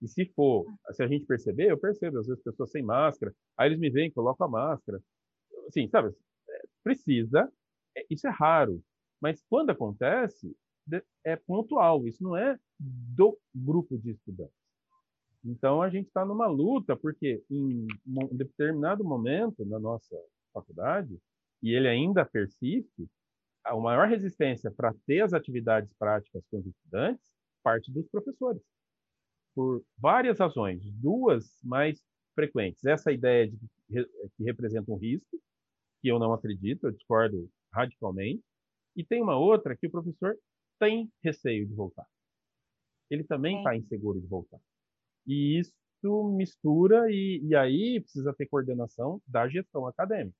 [0.02, 3.68] E se for, se a gente perceber, eu percebo, às vezes pessoas sem máscara, aí
[3.68, 5.00] eles me veem, colocam a máscara.
[5.68, 6.14] assim, sabe,
[6.82, 7.50] precisa,
[7.96, 8.82] é, isso é raro,
[9.20, 10.56] mas quando acontece,
[11.24, 14.54] é pontual, isso não é do grupo de estudantes.
[15.44, 20.16] Então, a gente está numa luta, porque em um determinado momento na nossa
[20.52, 21.18] faculdade,
[21.62, 23.08] e ele ainda persiste,
[23.64, 27.30] a maior resistência para ter as atividades práticas com os estudantes
[27.62, 28.62] parte dos professores.
[29.54, 32.00] Por várias razões, duas mais
[32.34, 32.84] frequentes.
[32.84, 33.58] Essa ideia de
[34.36, 35.40] que representa um risco,
[36.00, 38.42] que eu não acredito, eu discordo radicalmente.
[38.96, 40.36] E tem uma outra que o professor
[40.78, 42.06] tem receio de voltar.
[43.10, 44.60] Ele também está inseguro de voltar.
[45.26, 45.72] E isso
[46.34, 50.36] mistura, e, e aí precisa ter coordenação da gestão acadêmica.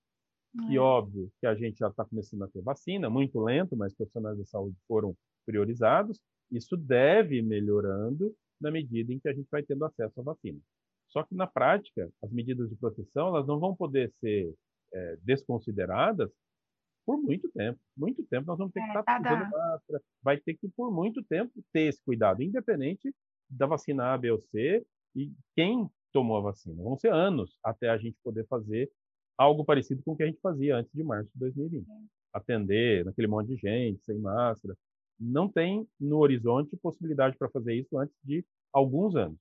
[0.59, 0.73] É.
[0.73, 4.39] E óbvio que a gente já está começando a ter vacina, muito lento, mas profissionais
[4.39, 6.19] da saúde foram priorizados.
[6.51, 10.59] Isso deve ir melhorando na medida em que a gente vai tendo acesso à vacina.
[11.09, 14.55] Só que na prática, as medidas de proteção elas não vão poder ser
[14.93, 16.31] é, desconsideradas
[17.05, 17.79] por muito tempo.
[17.97, 20.03] Muito tempo nós vamos ter que é, estar tá usando máscara.
[20.23, 23.13] Vai ter que por muito tempo ter esse cuidado, independente
[23.49, 26.83] da vacina A, B ou C e quem tomou a vacina.
[26.83, 28.91] Vão ser anos até a gente poder fazer
[29.37, 31.87] algo parecido com o que a gente fazia antes de março de 2020.
[32.33, 34.77] Atender naquele monte de gente, sem máscara.
[35.21, 39.39] Não tem no horizonte possibilidade para fazer isso antes de alguns anos.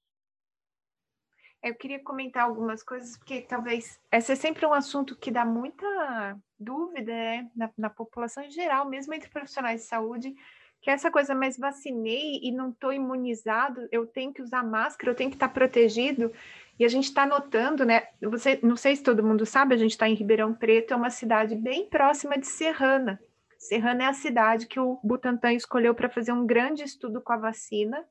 [1.62, 6.40] Eu queria comentar algumas coisas, porque talvez esse é sempre um assunto que dá muita
[6.58, 10.34] dúvida né, na, na população em geral, mesmo entre profissionais de saúde,
[10.82, 15.12] que é essa coisa, mas vacinei e não estou imunizado, eu tenho que usar máscara,
[15.12, 16.32] eu tenho que estar protegido.
[16.80, 18.08] E a gente está notando, né?
[18.22, 21.10] Você, não sei se todo mundo sabe, a gente está em Ribeirão Preto, é uma
[21.10, 23.20] cidade bem próxima de Serrana.
[23.60, 27.38] Serrana é a cidade que o Butantan escolheu para fazer um grande estudo com a
[27.38, 28.04] vacina.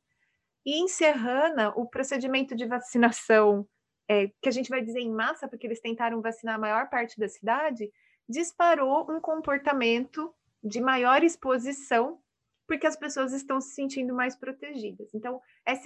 [0.64, 3.66] E em Serrana, o procedimento de vacinação,
[4.06, 7.18] é, que a gente vai dizer em massa, porque eles tentaram vacinar a maior parte
[7.18, 7.90] da cidade,
[8.28, 10.32] disparou um comportamento
[10.62, 12.20] de maior exposição
[12.68, 15.14] porque as pessoas estão se sentindo mais protegidas.
[15.14, 15.40] Então,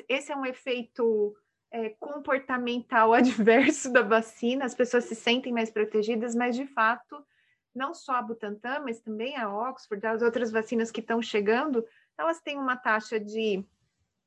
[0.09, 1.33] esse é um efeito
[1.71, 7.25] é, comportamental adverso da vacina, as pessoas se sentem mais protegidas, mas de fato,
[7.75, 11.85] não só a Butantan, mas também a Oxford, as outras vacinas que estão chegando,
[12.19, 13.65] elas têm uma taxa de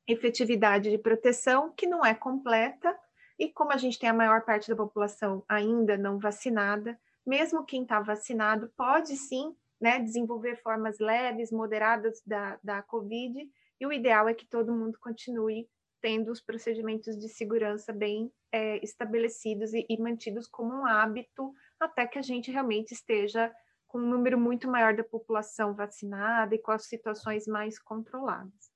[0.06, 2.96] efetividade de proteção que não é completa,
[3.38, 7.82] e como a gente tem a maior parte da população ainda não vacinada, mesmo quem
[7.82, 14.28] está vacinado pode sim né, desenvolver formas leves, moderadas da, da Covid, e o ideal
[14.28, 15.68] é que todo mundo continue
[16.00, 22.06] tendo os procedimentos de segurança bem é, estabelecidos e, e, mantidos como um hábito até
[22.06, 23.52] que a gente realmente esteja
[23.86, 28.70] com um número muito maior da população vacinada e com as situações mais controladas.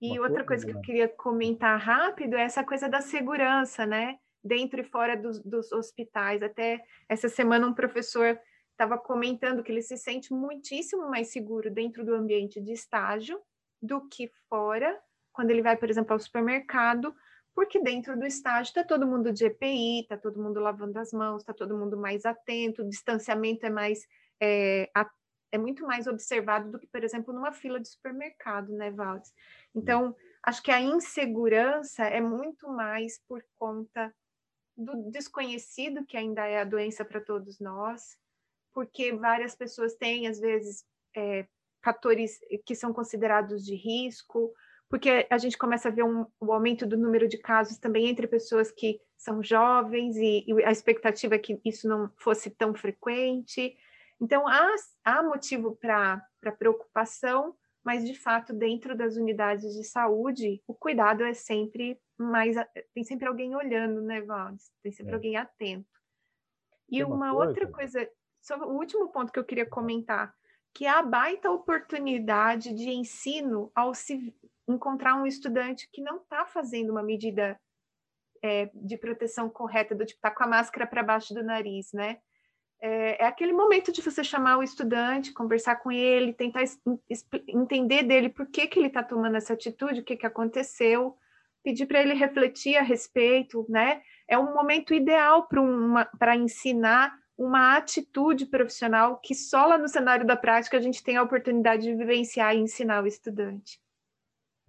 [0.00, 4.18] E Uma outra coisa que eu queria comentar rápido é essa coisa da segurança, né?
[4.42, 6.42] Dentro e fora dos, dos hospitais.
[6.42, 8.38] Até essa semana um professor
[8.72, 13.40] estava comentando que ele se sente muitíssimo mais seguro dentro do ambiente de estágio
[13.80, 15.00] do que fora,
[15.32, 17.14] quando ele vai, por exemplo, ao supermercado,
[17.54, 21.42] porque dentro do estágio está todo mundo de EPI, está todo mundo lavando as mãos,
[21.42, 24.06] está todo mundo mais atento, o distanciamento é mais
[24.40, 24.90] é,
[25.52, 29.32] é muito mais observado do que, por exemplo, numa fila de supermercado, né, Valdes?
[29.74, 34.12] Então, acho que a insegurança é muito mais por conta
[34.74, 38.16] do desconhecido que ainda é a doença para todos nós,
[38.72, 40.84] porque várias pessoas têm, às vezes,
[41.14, 41.46] é,
[41.84, 44.52] fatores que são considerados de risco,
[44.92, 48.26] porque a gente começa a ver um, o aumento do número de casos também entre
[48.26, 53.74] pessoas que são jovens e, e a expectativa é que isso não fosse tão frequente.
[54.20, 56.20] Então, há, há motivo para
[56.58, 62.54] preocupação, mas de fato, dentro das unidades de saúde, o cuidado é sempre mais.
[62.92, 64.70] Tem sempre alguém olhando, né, Valdes?
[64.82, 65.14] Tem sempre é.
[65.14, 65.88] alguém atento.
[66.90, 68.10] E uma, uma coisa, outra coisa
[68.42, 70.34] sobre o último ponto que eu queria comentar,
[70.74, 74.34] que é a baita oportunidade de ensino ao se
[74.68, 77.58] encontrar um estudante que não está fazendo uma medida
[78.42, 82.18] é, de proteção correta, do tipo, tá com a máscara para baixo do nariz, né?
[82.80, 86.64] É, é, aquele momento de você chamar o estudante, conversar com ele, tentar
[87.46, 91.16] entender dele por que, que ele está tomando essa atitude, o que, que aconteceu,
[91.62, 94.02] pedir para ele refletir a respeito, né?
[94.28, 95.48] É um momento ideal
[96.18, 101.16] para ensinar uma atitude profissional que só lá no cenário da prática a gente tem
[101.16, 103.80] a oportunidade de vivenciar e ensinar o estudante.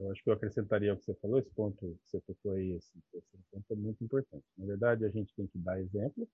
[0.03, 2.71] Eu acho que eu acrescentaria ao que você falou, esse ponto que você tocou aí,
[2.71, 4.43] esse, esse ponto é muito importante.
[4.57, 6.27] Na verdade, a gente tem que dar exemplo,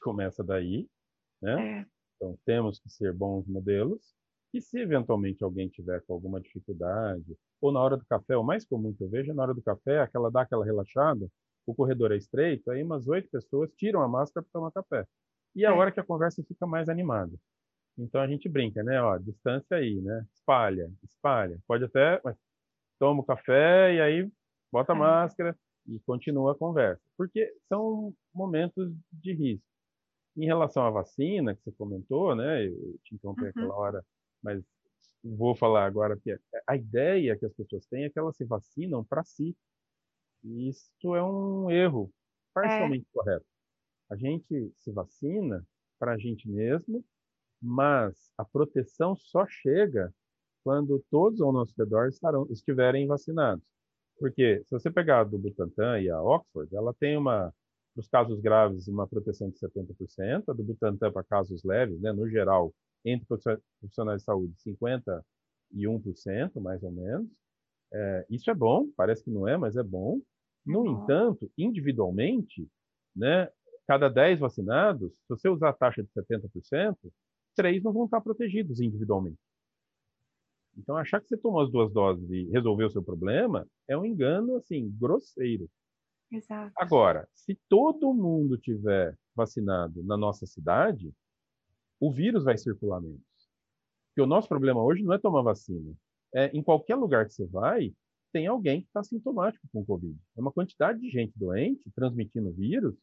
[0.00, 0.88] começa daí,
[1.40, 1.80] né?
[1.80, 1.86] É.
[2.16, 4.12] Então, temos que ser bons modelos,
[4.52, 8.64] e se eventualmente alguém tiver com alguma dificuldade, ou na hora do café, o mais
[8.64, 11.30] comum que eu vejo é na hora do café, aquela dá aquela relaxada,
[11.64, 15.06] o corredor é estreito, aí umas oito pessoas tiram a máscara para tomar café.
[15.54, 15.72] e a é.
[15.72, 17.38] hora que a conversa fica mais animada.
[17.98, 19.02] Então a gente brinca, né?
[19.02, 20.24] Ó, distância aí, né?
[20.32, 21.58] Espalha, espalha.
[21.66, 22.36] Pode até, mas
[22.98, 24.30] toma o café e aí
[24.72, 24.98] bota a é.
[24.98, 27.02] máscara e continua a conversa.
[27.16, 29.66] Porque são momentos de risco.
[30.36, 32.66] Em relação à vacina que você comentou, né?
[32.66, 33.48] Eu te interrompi uhum.
[33.48, 34.06] aquela hora,
[34.40, 34.62] mas
[35.24, 39.04] vou falar agora que a ideia que as pessoas têm é que elas se vacinam
[39.04, 39.56] para si.
[40.44, 42.12] E isso é um erro
[42.54, 43.12] parcialmente é.
[43.12, 43.46] correto.
[44.08, 45.66] A gente se vacina
[45.98, 47.04] para a gente mesmo,
[47.60, 50.12] mas a proteção só chega
[50.62, 53.64] quando todos ao nosso redor estarão, estiverem vacinados.
[54.18, 57.52] Porque se você pegar a do Butantan e a Oxford, ela tem uma,
[57.94, 62.12] para os casos graves, uma proteção de 70%, a do Butantan para casos leves, né,
[62.12, 64.54] no geral, entre profissionais de saúde,
[65.74, 67.28] 51%, mais ou menos.
[67.92, 70.20] É, isso é bom, parece que não é, mas é bom.
[70.66, 71.02] No uhum.
[71.02, 72.68] entanto, individualmente,
[73.14, 73.48] né,
[73.86, 76.96] cada 10 vacinados, se você usar a taxa de 70%,
[77.58, 79.36] três não vão estar protegidos individualmente.
[80.76, 84.04] Então, achar que você tomou as duas doses e resolveu o seu problema é um
[84.04, 85.68] engano, assim, grosseiro.
[86.30, 86.72] Exato.
[86.76, 91.12] Agora, se todo mundo tiver vacinado na nossa cidade,
[91.98, 93.20] o vírus vai circular menos.
[94.10, 95.92] Porque o nosso problema hoje não é tomar vacina.
[96.32, 97.92] É, em qualquer lugar que você vai,
[98.32, 100.16] tem alguém que está sintomático com Covid.
[100.36, 102.94] É uma quantidade de gente doente, transmitindo vírus,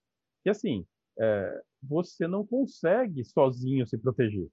[0.43, 0.85] que assim,
[1.17, 4.47] é, você não consegue sozinho se proteger.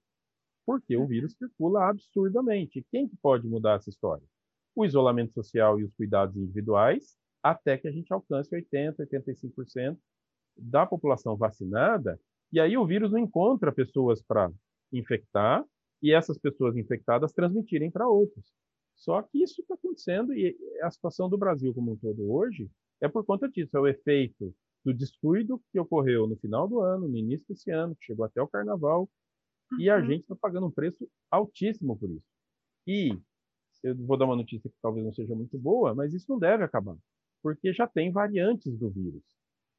[0.65, 1.07] Porque o uhum.
[1.07, 2.85] vírus circula absurdamente.
[2.91, 4.25] Quem que pode mudar essa história?
[4.75, 9.97] O isolamento social e os cuidados individuais, até que a gente alcance 80%, 85%
[10.57, 12.19] da população vacinada,
[12.51, 14.51] e aí o vírus não encontra pessoas para
[14.91, 15.65] infectar,
[16.03, 18.53] e essas pessoas infectadas transmitirem para outros.
[18.93, 22.69] Só que isso está acontecendo e a situação do Brasil como um todo hoje
[23.01, 27.07] é por conta disso, é o efeito do descuido que ocorreu no final do ano,
[27.07, 29.09] no início desse ano, que chegou até o carnaval,
[29.71, 29.79] uhum.
[29.79, 30.05] e a uhum.
[30.05, 32.25] gente está pagando um preço altíssimo por isso.
[32.85, 33.17] E
[33.83, 36.63] eu vou dar uma notícia que talvez não seja muito boa, mas isso não deve
[36.63, 36.97] acabar,
[37.41, 39.23] porque já tem variantes do vírus.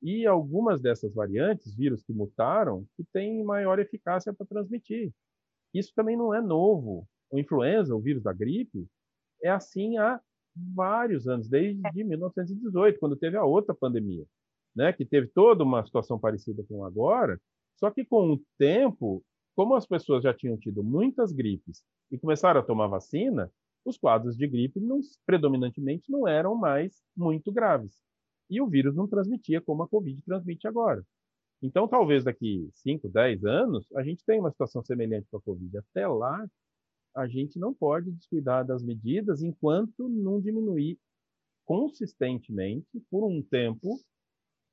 [0.03, 5.13] E algumas dessas variantes, vírus que mutaram, que têm maior eficácia para transmitir.
[5.73, 7.09] Isso também não é novo.
[7.31, 8.87] O influenza, o vírus da gripe,
[9.43, 10.21] é assim há
[10.55, 14.25] vários anos, desde 1918, quando teve a outra pandemia,
[14.75, 17.41] né, que teve toda uma situação parecida com agora,
[17.77, 19.23] só que com o tempo,
[19.55, 23.51] como as pessoas já tinham tido muitas gripes e começaram a tomar vacina,
[23.85, 28.03] os quadros de gripe não, predominantemente não eram mais muito graves.
[28.49, 31.05] E o vírus não transmitia como a Covid transmite agora.
[31.63, 35.79] Então, talvez daqui 5, 10 anos, a gente tenha uma situação semelhante com a Covid.
[35.79, 36.47] Até lá,
[37.15, 40.99] a gente não pode descuidar das medidas enquanto não diminuir
[41.65, 43.99] consistentemente, por um tempo,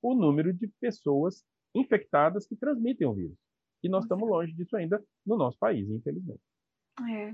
[0.01, 1.43] o número de pessoas
[1.75, 3.37] infectadas que transmitem o vírus.
[3.83, 6.41] E nós estamos longe disso ainda no nosso país, infelizmente.
[7.09, 7.33] É.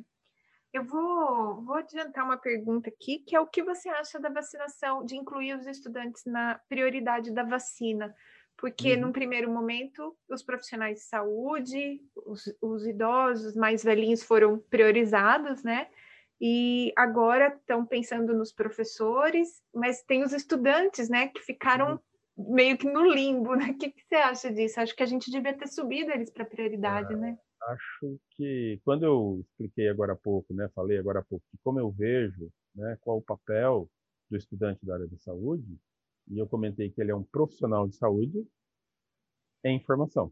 [0.73, 5.03] Eu vou, vou adiantar uma pergunta aqui, que é o que você acha da vacinação,
[5.03, 8.13] de incluir os estudantes na prioridade da vacina?
[8.57, 9.01] porque uhum.
[9.01, 15.87] num primeiro momento os profissionais de saúde, os, os, idosos mais velhinhos foram priorizados, né?
[16.41, 21.99] E agora estão pensando nos professores, mas tem os estudantes, né, que ficaram uhum.
[22.37, 23.71] Meio que no limbo, né?
[23.71, 24.79] O que, que, você acha disso?
[24.79, 27.37] Acho que a gente devia ter subido eles para prioridade, é, né?
[27.63, 31.79] Acho que quando eu expliquei agora há pouco, né, falei agora há pouco, de como
[31.79, 33.89] eu vejo, né, qual o papel
[34.29, 35.77] do estudante da área de saúde,
[36.27, 38.47] e eu comentei que ele é um profissional de saúde,
[39.63, 40.31] é informação.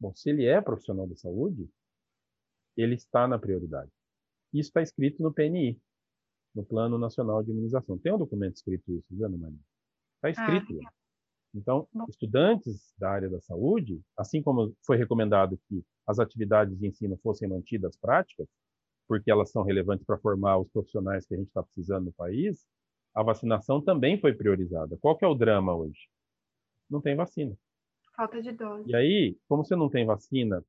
[0.00, 1.68] Bom, se ele é profissional de saúde,
[2.76, 3.90] ele está na prioridade.
[4.52, 5.80] Isso está escrito no PNI,
[6.54, 7.98] no Plano Nacional de Imunização.
[7.98, 9.58] Tem um documento escrito isso, Ana Maria?
[10.16, 10.80] Está escrito.
[10.86, 10.92] Ah.
[11.54, 17.18] Então, estudantes da área da saúde, assim como foi recomendado que as atividades de ensino
[17.22, 18.46] fossem mantidas práticas,
[19.08, 22.66] porque elas são relevantes para formar os profissionais que a gente está precisando no país,
[23.14, 24.98] a vacinação também foi priorizada.
[25.00, 26.08] Qual que é o drama hoje?
[26.90, 27.56] Não tem vacina.
[28.14, 28.90] Falta de dose.
[28.90, 30.62] E aí, como você não tem vacina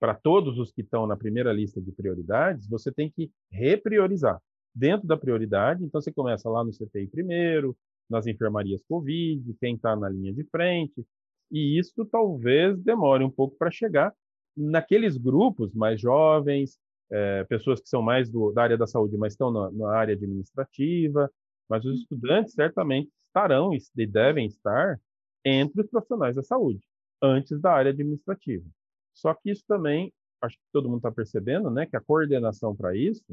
[0.00, 4.42] para todos os que estão na primeira lista de prioridades, você tem que repriorizar.
[4.74, 7.76] Dentro da prioridade, então você começa lá no CTI primeiro,
[8.12, 11.04] nas enfermarias Covid, quem está na linha de frente,
[11.50, 14.14] e isso talvez demore um pouco para chegar
[14.56, 16.78] naqueles grupos mais jovens,
[17.10, 20.14] é, pessoas que são mais do, da área da saúde, mas estão na, na área
[20.14, 21.30] administrativa,
[21.68, 25.00] mas os estudantes certamente estarão e devem estar
[25.44, 26.80] entre os profissionais da saúde,
[27.22, 28.66] antes da área administrativa.
[29.14, 32.94] Só que isso também, acho que todo mundo está percebendo, né, que a coordenação para
[32.96, 33.24] isso,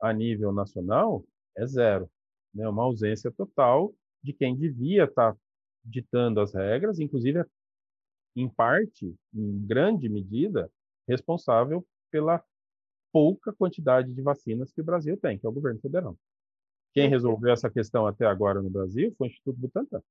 [0.00, 1.24] a nível nacional,
[1.56, 2.10] é zero.
[2.54, 3.92] Né, uma ausência total
[4.24, 5.38] de quem devia estar tá
[5.84, 7.44] ditando as regras, inclusive
[8.34, 10.70] em parte, em grande medida,
[11.06, 12.42] responsável pela
[13.12, 16.18] pouca quantidade de vacinas que o Brasil tem, que é o governo federal.
[16.92, 20.02] Quem resolveu essa questão até agora no Brasil foi o Instituto Butantan,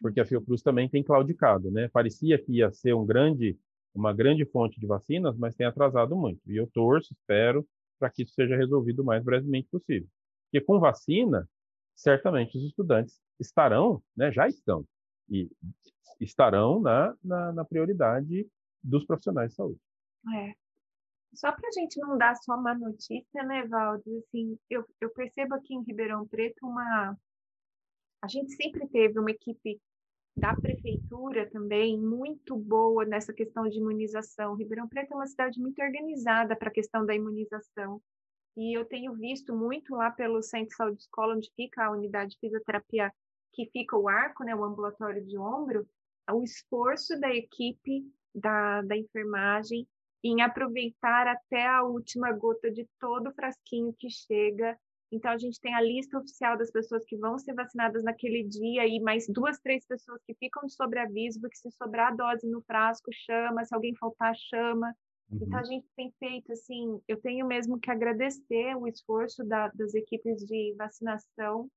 [0.00, 1.88] porque a Fiocruz também tem claudicado, né?
[1.88, 3.58] Parecia que ia ser um grande,
[3.94, 6.40] uma grande fonte de vacinas, mas tem atrasado muito.
[6.46, 7.66] E eu torço, espero,
[7.98, 10.08] para que isso seja resolvido o mais brevemente possível.
[10.44, 11.48] Porque com vacina,
[11.98, 14.84] certamente os estudantes estarão, né, já estão,
[15.28, 15.50] e
[16.20, 18.48] estarão na, na, na prioridade
[18.82, 19.80] dos profissionais de saúde.
[20.34, 20.54] É.
[21.34, 24.24] Só para a gente não dar só uma notícia, né, Valdes?
[24.24, 27.16] Assim, eu, eu percebo aqui em Ribeirão Preto uma.
[28.22, 29.80] A gente sempre teve uma equipe
[30.36, 34.54] da prefeitura também muito boa nessa questão de imunização.
[34.54, 38.00] Ribeirão Preto é uma cidade muito organizada para a questão da imunização.
[38.58, 42.32] E eu tenho visto muito lá pelo Centro de Saúde Escola, onde fica a unidade
[42.32, 43.12] de fisioterapia,
[43.52, 45.88] que fica o arco, né, o ambulatório de ombro,
[46.28, 48.04] o esforço da equipe
[48.34, 49.86] da, da enfermagem
[50.24, 54.76] em aproveitar até a última gota de todo o frasquinho que chega.
[55.12, 58.84] Então, a gente tem a lista oficial das pessoas que vão ser vacinadas naquele dia
[58.88, 63.08] e mais duas, três pessoas que ficam de sobreaviso, porque se sobrar dose no frasco,
[63.12, 64.92] chama, se alguém faltar, chama.
[65.30, 65.38] Uhum.
[65.42, 69.94] Então, a gente tem feito, assim, eu tenho mesmo que agradecer o esforço da, das
[69.94, 71.70] equipes de vacinação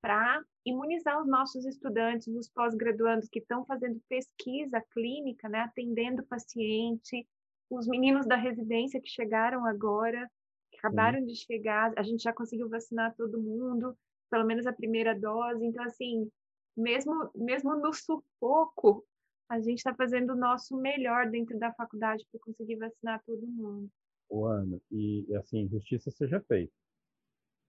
[0.00, 7.26] para imunizar os nossos estudantes, os pós-graduandos que estão fazendo pesquisa clínica, né, atendendo paciente,
[7.70, 10.28] os meninos da residência que chegaram agora,
[10.70, 11.26] que acabaram uhum.
[11.26, 13.96] de chegar, a gente já conseguiu vacinar todo mundo,
[14.28, 15.64] pelo menos a primeira dose.
[15.64, 16.28] Então, assim,
[16.76, 19.04] mesmo, mesmo no sufoco,
[19.48, 23.90] a gente está fazendo o nosso melhor dentro da faculdade para conseguir vacinar todo mundo.
[24.28, 26.72] O Ana, e assim, justiça seja feita.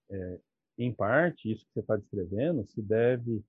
[0.10, 0.40] É,
[0.78, 3.44] em parte, isso que você está descrevendo se deve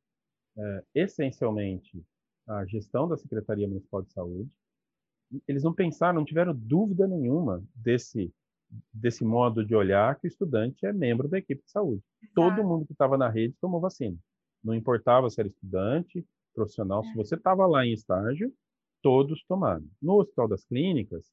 [0.57, 2.05] é, essencialmente
[2.47, 4.51] à gestão da Secretaria Municipal de Saúde,
[5.49, 8.33] eles não pensaram, não tiveram dúvida nenhuma desse
[8.93, 12.03] desse modo de olhar que o estudante é membro da equipe de saúde.
[12.35, 14.17] Todo mundo que estava na rede tomou vacina.
[14.63, 17.09] Não importava se era estudante, profissional, é.
[17.09, 18.53] se você estava lá em estágio,
[19.03, 19.85] todos tomaram.
[20.01, 21.31] No Hospital das Clínicas,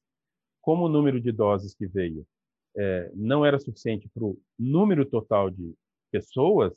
[0.60, 2.26] como o número de doses que veio
[2.76, 5.74] é, não era suficiente para o número total de
[6.10, 6.72] pessoas,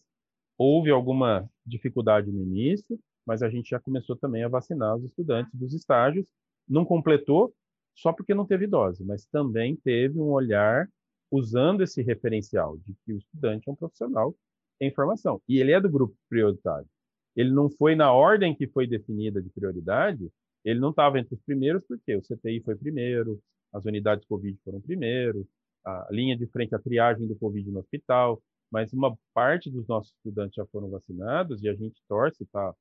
[0.57, 5.53] houve alguma dificuldade no início, mas a gente já começou também a vacinar os estudantes
[5.53, 6.25] dos estágios
[6.67, 7.53] não completou
[7.93, 10.89] só porque não teve dose, mas também teve um olhar
[11.31, 14.35] usando esse referencial de que o estudante é um profissional
[14.79, 15.41] em formação.
[15.47, 16.87] E ele é do grupo prioritário.
[17.36, 20.29] Ele não foi na ordem que foi definida de prioridade,
[20.63, 23.39] ele não estava entre os primeiros, porque o CTI foi primeiro,
[23.73, 25.47] as unidades Covid foram primeiro,
[25.86, 30.13] a linha de frente à triagem do Covid no hospital, mas uma parte dos nossos
[30.15, 32.73] estudantes já foram vacinados e a gente torce, está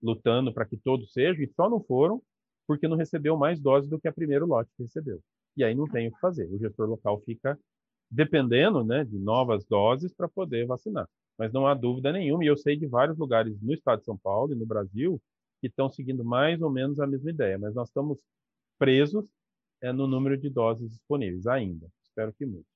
[0.00, 2.22] lutando para que todos sejam, e só não foram
[2.66, 5.20] porque não recebeu mais doses do que a primeiro lote que recebeu.
[5.56, 6.46] E aí não tem o que fazer.
[6.52, 7.58] O gestor local fica
[8.10, 11.08] dependendo né, de novas doses para poder vacinar.
[11.38, 14.18] Mas não há dúvida nenhuma, e eu sei de vários lugares no estado de São
[14.18, 15.20] Paulo e no Brasil
[15.60, 18.18] que estão seguindo mais ou menos a mesma ideia, mas nós estamos
[18.78, 19.28] presos
[19.80, 21.86] é, no número de doses disponíveis ainda.
[22.02, 22.66] Espero que mude.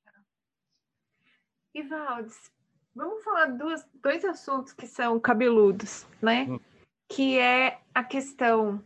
[1.75, 2.51] Ivaldes,
[2.95, 6.47] vamos falar duas, dois assuntos que são cabeludos, né?
[6.49, 6.61] Hum.
[7.09, 8.83] Que é a questão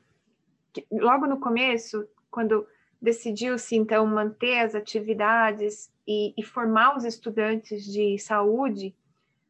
[0.90, 2.66] logo no começo, quando
[3.00, 8.94] decidiu-se então manter as atividades e, e, formar os estudantes de saúde,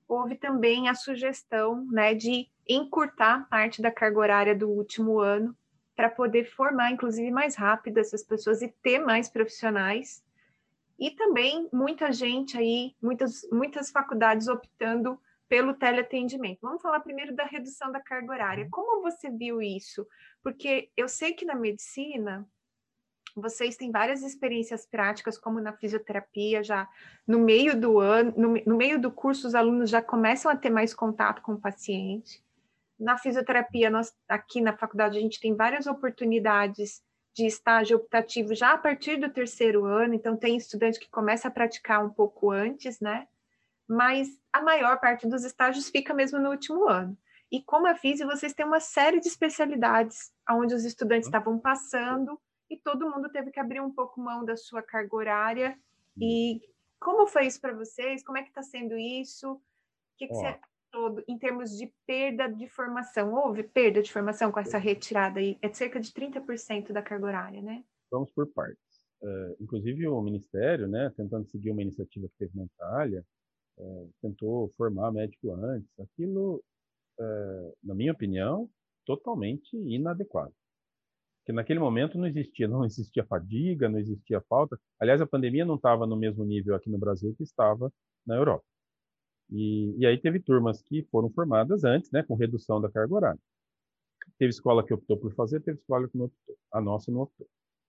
[0.08, 5.56] houve também a sugestão né, de encurtar parte da carga horária do último ano
[5.94, 10.22] para poder formar, inclusive, mais rápido essas pessoas e ter mais profissionais.
[10.98, 16.58] E também muita gente aí, muitas, muitas faculdades optando pelo teleatendimento.
[16.60, 18.64] Vamos falar primeiro da redução da carga horária.
[18.64, 18.70] Uhum.
[18.70, 20.06] Como você viu isso?
[20.42, 22.46] Porque eu sei que na medicina
[23.36, 26.88] vocês têm várias experiências práticas, como na fisioterapia, já
[27.26, 30.70] no meio do ano, no, no meio do curso, os alunos já começam a ter
[30.70, 32.42] mais contato com o paciente.
[32.98, 37.02] Na fisioterapia, nós aqui na faculdade a gente tem várias oportunidades
[37.34, 41.50] de estágio optativo já a partir do terceiro ano, então tem estudante que começa a
[41.50, 43.28] praticar um pouco antes, né?
[43.88, 47.16] mas a maior parte dos estágios fica mesmo no último ano.
[47.50, 51.30] E como a FISI, vocês têm uma série de especialidades onde os estudantes uhum.
[51.30, 52.40] estavam passando
[52.70, 55.78] e todo mundo teve que abrir um pouco mão da sua carga horária.
[56.20, 56.60] E
[56.98, 58.24] como foi isso para vocês?
[58.24, 59.52] Como é que está sendo isso?
[59.52, 59.60] O
[60.18, 60.58] que, que você
[60.90, 63.34] todo em termos de perda de formação?
[63.34, 65.58] Houve perda de formação com essa retirada aí?
[65.60, 67.84] É cerca de 30% da carga horária, né?
[68.10, 68.80] Vamos por partes.
[69.20, 73.24] Uh, inclusive o Ministério, né, tentando seguir uma iniciativa que teve na Itália,
[73.78, 75.90] é, tentou formar médico antes.
[76.00, 76.62] Aquilo,
[77.20, 78.70] é, na minha opinião,
[79.04, 80.54] totalmente inadequado.
[81.46, 84.76] Porque naquele momento não existia, não existia fadiga, não existia falta.
[84.98, 87.92] Aliás, a pandemia não estava no mesmo nível aqui no Brasil que estava
[88.26, 88.64] na Europa.
[89.48, 93.40] E, e aí teve turmas que foram formadas antes, né, com redução da carga horária.
[94.36, 96.56] Teve escola que optou por fazer, teve escola que não optou.
[96.72, 97.46] A nossa não optou.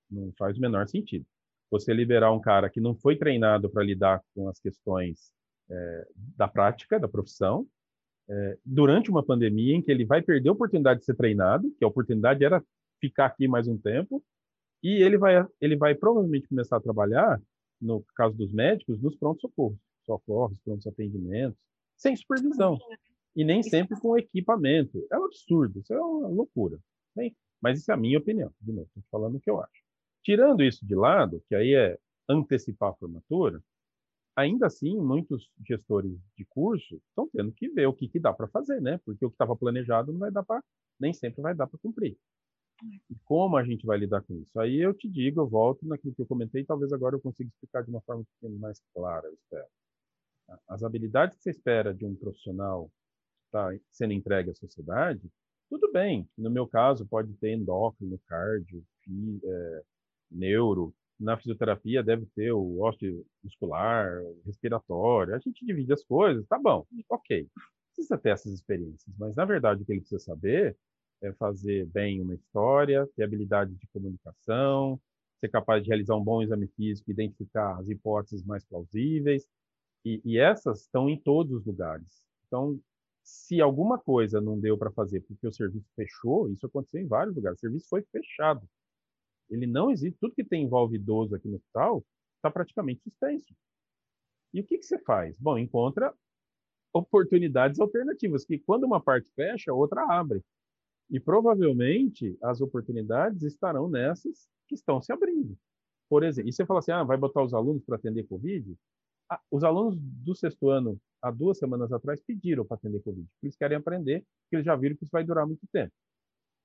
[0.08, 1.26] Não faz o menor sentido.
[1.72, 5.32] Você liberar um cara que não foi treinado para lidar com as questões
[5.68, 7.68] é, da prática, da profissão,
[8.30, 11.84] é, durante uma pandemia em que ele vai perder a oportunidade de ser treinado, que
[11.84, 12.64] a oportunidade era
[13.00, 14.24] ficar aqui mais um tempo,
[14.84, 17.42] e ele vai, ele vai provavelmente começar a trabalhar,
[17.80, 21.60] no caso dos médicos, nos prontos-socorros, socorros, prontos atendimentos,
[21.96, 22.78] sem supervisão.
[23.36, 25.06] E nem sempre com equipamento.
[25.12, 26.80] É um absurdo, isso é uma loucura.
[27.16, 29.84] Bem, mas isso é a minha opinião, de novo, falando o que eu acho.
[30.24, 33.64] Tirando isso de lado, que aí é antecipar a formatura,
[34.36, 38.48] ainda assim, muitos gestores de curso estão tendo que ver o que, que dá para
[38.48, 39.00] fazer, né?
[39.04, 40.64] Porque o que estava planejado não vai dar para,
[41.00, 42.18] nem sempre vai dar para cumprir.
[42.84, 44.60] E como a gente vai lidar com isso?
[44.60, 47.84] Aí eu te digo, eu volto naquilo que eu comentei, talvez agora eu consiga explicar
[47.84, 48.24] de uma forma
[48.60, 49.68] mais clara, eu espero.
[50.68, 52.90] As habilidades que você espera de um profissional
[53.40, 55.22] que está sendo entregue à sociedade,
[55.70, 56.30] tudo bem.
[56.38, 59.84] No meu caso, pode ter endócrino, cardio, fi, é,
[60.32, 66.60] neuro, na fisioterapia deve ter o ósseo muscular, respiratório, a gente divide as coisas, tá
[66.60, 67.50] bom, ok.
[67.94, 70.78] Precisa ter essas experiências, mas na verdade o que ele precisa saber
[71.22, 75.00] é fazer bem uma história, ter habilidade de comunicação,
[75.40, 79.48] ser capaz de realizar um bom exame físico, identificar as hipóteses mais plausíveis,
[80.06, 82.24] e, e essas estão em todos os lugares.
[82.48, 82.80] Então,
[83.24, 87.36] se alguma coisa não deu para fazer porque o serviço fechou, isso aconteceu em vários
[87.36, 88.68] lugares, o serviço foi fechado.
[89.50, 90.18] Ele não existe.
[90.20, 92.06] Tudo que tem envolve idoso aqui no hospital
[92.38, 93.54] está praticamente suspenso.
[94.54, 95.36] E o que, que você faz?
[95.38, 96.14] Bom, encontra
[96.94, 100.42] oportunidades alternativas, que quando uma parte fecha, a outra abre.
[101.10, 105.58] E provavelmente as oportunidades estarão nessas que estão se abrindo.
[106.10, 108.76] Por exemplo, e você fala assim, ah, vai botar os alunos para atender Covid?
[109.30, 113.26] Ah, os alunos do sexto ano, há duas semanas atrás, pediram para atender Covid.
[113.26, 115.94] Porque eles querem aprender, porque eles já viram que isso vai durar muito tempo.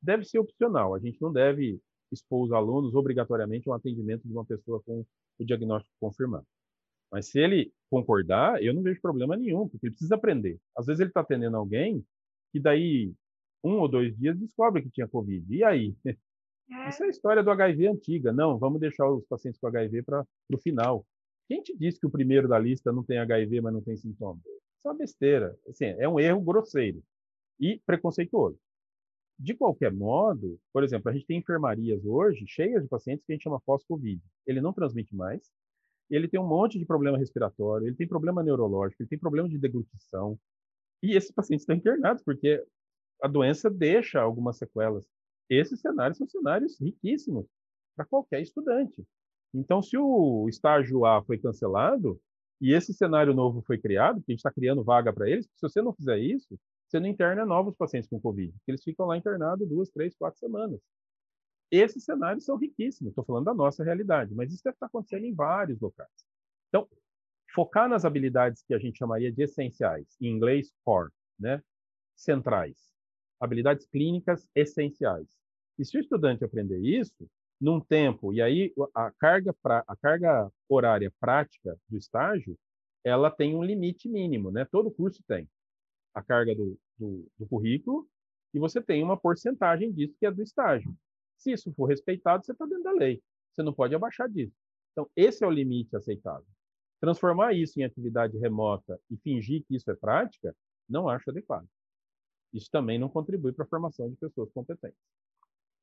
[0.00, 1.80] Deve ser opcional, a gente não deve
[2.10, 5.04] expor os alunos obrigatoriamente ao atendimento de uma pessoa com
[5.38, 6.46] o diagnóstico confirmado.
[7.10, 10.58] Mas se ele concordar, eu não vejo problema nenhum, porque ele precisa aprender.
[10.76, 12.04] Às vezes ele está atendendo alguém
[12.54, 13.12] e daí
[13.62, 15.44] um ou dois dias descobre que tinha Covid.
[15.54, 15.94] E aí?
[16.04, 16.88] É.
[16.88, 18.32] Isso é a história do HIV antiga.
[18.32, 21.06] Não, vamos deixar os pacientes com HIV para o final.
[21.48, 24.40] Quem te disse que o primeiro da lista não tem HIV, mas não tem sintoma?
[24.46, 25.56] Isso é uma besteira.
[25.68, 27.02] Assim, é um erro grosseiro
[27.60, 28.58] e preconceituoso.
[29.38, 33.34] De qualquer modo, por exemplo, a gente tem enfermarias hoje cheias de pacientes que a
[33.34, 34.22] gente chama pós-Covid.
[34.46, 35.50] Ele não transmite mais,
[36.08, 39.58] ele tem um monte de problema respiratório, ele tem problema neurológico, ele tem problema de
[39.58, 40.38] deglutição.
[41.02, 42.64] E esses pacientes estão internados porque
[43.22, 45.06] a doença deixa algumas sequelas.
[45.48, 47.46] Esses cenários são cenários riquíssimos
[47.94, 49.06] para qualquer estudante.
[49.54, 52.20] Então, se o estágio A foi cancelado
[52.60, 55.62] e esse cenário novo foi criado, porque a gente está criando vaga para eles, se
[55.62, 56.58] você não fizer isso,
[56.88, 60.38] você não interna novos pacientes com Covid, porque eles ficam lá internados duas, três, quatro
[60.38, 60.80] semanas.
[61.70, 65.34] Esses cenários são riquíssimos, estou falando da nossa realidade, mas isso deve estar acontecendo em
[65.34, 66.10] vários locais.
[66.68, 66.88] Então,
[67.54, 71.62] focar nas habilidades que a gente chamaria de essenciais, em inglês core, né?
[72.14, 72.91] centrais,
[73.42, 75.36] habilidades clínicas essenciais.
[75.76, 77.28] E se o estudante aprender isso,
[77.60, 82.56] num tempo, e aí a carga, pra, a carga horária prática do estágio,
[83.04, 84.64] ela tem um limite mínimo, né?
[84.64, 85.48] Todo curso tem
[86.14, 88.08] a carga do, do, do currículo
[88.54, 90.96] e você tem uma porcentagem disso que é do estágio.
[91.36, 93.20] Se isso for respeitado, você está dentro da lei.
[93.52, 94.54] Você não pode abaixar disso.
[94.92, 96.46] Então, esse é o limite aceitável.
[97.00, 100.54] Transformar isso em atividade remota e fingir que isso é prática,
[100.88, 101.66] não acho adequado.
[102.52, 104.98] Isso também não contribui para a formação de pessoas competentes.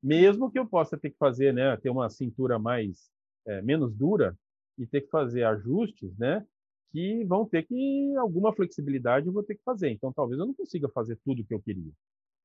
[0.02, 3.10] Mesmo que eu possa ter que fazer, né, ter uma cintura mais
[3.46, 4.36] é, menos dura
[4.78, 6.46] e ter que fazer ajustes, né,
[6.92, 9.90] que vão ter que alguma flexibilidade eu vou ter que fazer.
[9.90, 11.92] Então, talvez eu não consiga fazer tudo o que eu queria,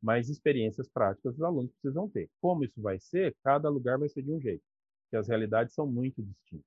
[0.01, 2.29] mas experiências práticas os alunos precisam ter.
[2.41, 3.35] Como isso vai ser?
[3.43, 4.63] Cada lugar vai ser de um jeito,
[5.03, 6.65] porque as realidades são muito distintas.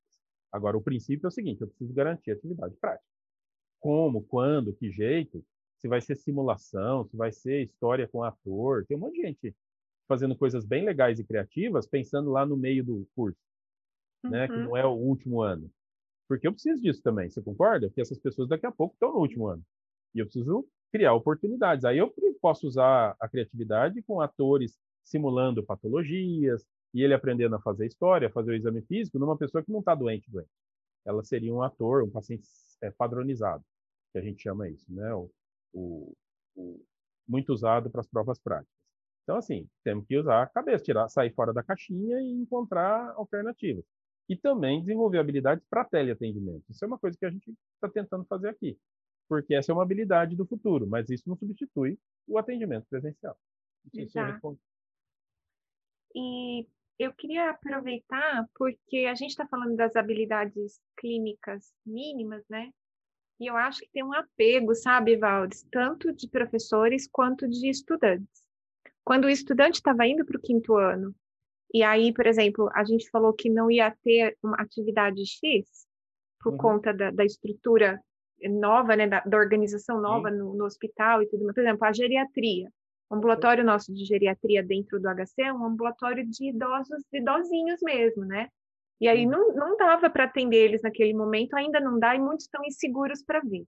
[0.50, 3.04] Agora, o princípio é o seguinte: eu preciso garantir atividade prática.
[3.80, 5.44] Como, quando, que jeito?
[5.80, 9.56] Se vai ser simulação, se vai ser história com ator, tem um monte de gente
[10.08, 13.38] fazendo coisas bem legais e criativas, pensando lá no meio do curso,
[14.24, 14.30] uhum.
[14.30, 14.48] né?
[14.48, 14.64] Que uhum.
[14.64, 15.70] não é o último ano.
[16.26, 17.88] Porque eu preciso disso também, você concorda?
[17.88, 19.64] Porque essas pessoas daqui a pouco estão no último ano.
[20.14, 21.84] E eu preciso criar oportunidades.
[21.84, 27.86] Aí eu posso usar a criatividade com atores simulando patologias e ele aprendendo a fazer
[27.86, 30.50] história, fazer o exame físico numa pessoa que não está doente, doente.
[31.04, 32.46] Ela seria um ator, um paciente
[32.82, 33.64] é, padronizado,
[34.12, 35.14] que a gente chama isso, né?
[35.14, 35.30] O,
[35.78, 36.12] o,
[36.56, 36.84] o
[37.26, 38.74] muito usado para as provas práticas.
[39.22, 43.84] Então, assim, temos que usar a cabeça, tirar, sair fora da caixinha e encontrar alternativas.
[44.28, 46.64] E também desenvolver habilidades para teleatendimento.
[46.70, 48.78] Isso é uma coisa que a gente está tentando fazer aqui,
[49.28, 53.36] porque essa é uma habilidade do futuro, mas isso não substitui o atendimento presencial.
[53.94, 54.58] Exato.
[56.14, 56.66] E
[56.98, 62.72] eu queria aproveitar, porque a gente está falando das habilidades clínicas mínimas, né?
[63.40, 68.42] E eu acho que tem um apego, sabe, Valdes, tanto de professores quanto de estudantes.
[69.04, 71.14] Quando o estudante estava indo para o quinto ano,
[71.72, 75.86] e aí, por exemplo, a gente falou que não ia ter uma atividade X,
[76.40, 76.58] por uhum.
[76.58, 78.00] conta da, da, estrutura
[78.42, 81.54] nova, né, da, da organização nova no, no, hospital e tudo mais.
[81.54, 82.70] Por exemplo, a geriatria.
[83.10, 88.24] O ambulatório nosso de geriatria dentro do HC é um ambulatório de idosos, idosinhos mesmo,
[88.24, 88.48] né?
[89.00, 92.46] E aí não, não dava para atender eles naquele momento, ainda não dá, e muitos
[92.46, 93.66] estão inseguros para vir.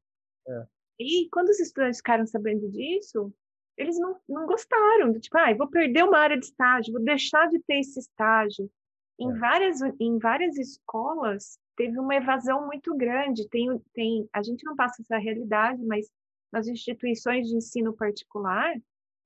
[0.48, 0.64] É.
[0.98, 3.32] E quando os estudantes ficaram sabendo disso,
[3.76, 7.58] eles não, não gostaram, tipo, ah, vou perder uma área de estágio, vou deixar de
[7.60, 8.70] ter esse estágio.
[9.18, 9.38] Em, é.
[9.38, 13.48] várias, em várias escolas, teve uma evasão muito grande.
[13.48, 16.10] Tem, tem, a gente não passa essa realidade, mas
[16.52, 18.74] nas instituições de ensino particular,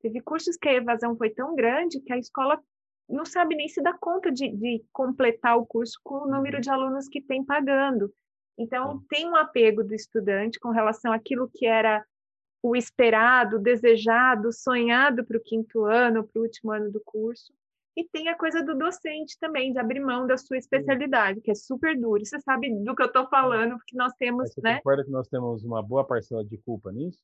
[0.01, 2.63] teve cursos que a evasão foi tão grande que a escola
[3.09, 6.71] não sabe nem se dá conta de, de completar o curso com o número de
[6.71, 8.13] alunos que tem pagando.
[8.57, 12.05] Então, tem um apego do estudante com relação àquilo que era
[12.63, 17.53] o esperado, desejado, sonhado para o quinto ano, para o último ano do curso.
[17.97, 21.55] E tem a coisa do docente também, de abrir mão da sua especialidade, que é
[21.55, 22.25] super duro.
[22.25, 24.79] Você sabe do que eu estou falando, porque nós temos, Você né?
[24.79, 27.21] concorda que nós temos uma boa parcela de culpa nisso?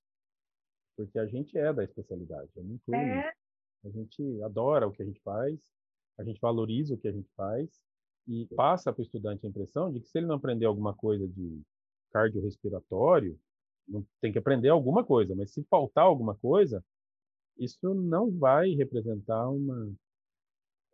[0.97, 3.33] Porque a gente é da especialidade, é muito é.
[3.85, 5.59] A gente adora o que a gente faz,
[6.19, 7.69] a gente valoriza o que a gente faz
[8.29, 11.27] e passa para o estudante a impressão de que se ele não aprender alguma coisa
[11.27, 11.63] de
[12.13, 13.39] cardiorrespiratório,
[13.89, 16.85] não tem que aprender alguma coisa, mas se faltar alguma coisa,
[17.59, 19.93] isso não vai representar uma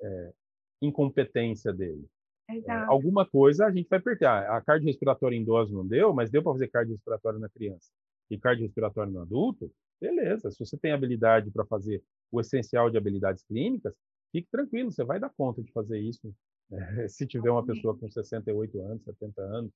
[0.00, 0.32] é,
[0.80, 2.06] incompetência dele.
[2.48, 4.26] É, alguma coisa a gente vai perder.
[4.26, 7.90] Ah, a cardiorrespiratória em idoso não deu, mas deu para fazer cardiorrespiratório na criança
[8.30, 9.70] e cardiorrespiratório no adulto,
[10.00, 10.50] beleza.
[10.50, 13.94] Se você tem habilidade para fazer o essencial de habilidades clínicas,
[14.32, 16.34] fique tranquilo, você vai dar conta de fazer isso.
[16.72, 19.72] É, se tiver uma pessoa com 68 anos, 70 anos,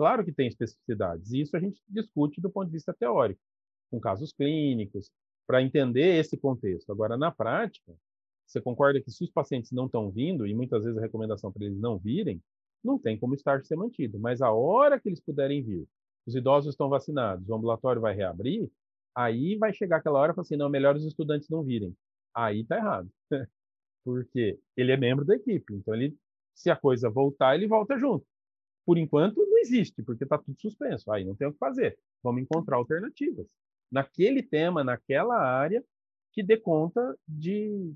[0.00, 3.38] Claro que tem especificidades, e isso a gente discute do ponto de vista teórico,
[3.90, 5.10] com casos clínicos,
[5.46, 6.90] para entender esse contexto.
[6.90, 7.94] Agora, na prática,
[8.46, 11.66] você concorda que se os pacientes não estão vindo, e muitas vezes a recomendação para
[11.66, 12.42] eles não virem,
[12.82, 14.18] não tem como estar ser mantido.
[14.18, 15.86] Mas a hora que eles puderem vir,
[16.26, 18.72] os idosos estão vacinados, o ambulatório vai reabrir,
[19.14, 21.96] aí vai chegar aquela hora e falar assim, não, melhor os estudantes não virem.
[22.34, 23.10] Aí está errado.
[24.04, 26.16] Porque ele é membro da equipe, então ele,
[26.54, 28.26] se a coisa voltar, ele volta junto
[28.90, 31.12] por enquanto, não existe, porque está tudo suspenso.
[31.12, 31.96] Aí não tem o que fazer.
[32.24, 33.46] Vamos encontrar alternativas.
[33.88, 35.84] Naquele tema, naquela área,
[36.32, 37.94] que dê conta de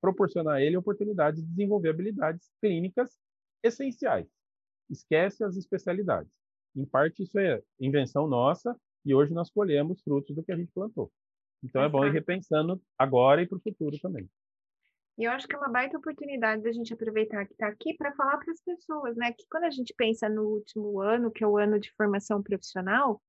[0.00, 3.16] proporcionar a ele oportunidades de desenvolver habilidades clínicas
[3.62, 4.26] essenciais.
[4.90, 6.32] Esquece as especialidades.
[6.74, 10.72] Em parte, isso é invenção nossa e hoje nós colhemos frutos do que a gente
[10.72, 11.10] plantou.
[11.62, 14.28] Então, é bom ir repensando agora e para o futuro também.
[15.18, 18.12] E eu acho que é uma baita oportunidade da gente aproveitar que está aqui para
[18.14, 19.32] falar para as pessoas, né?
[19.32, 23.22] Que quando a gente pensa no último ano, que é o ano de formação profissional,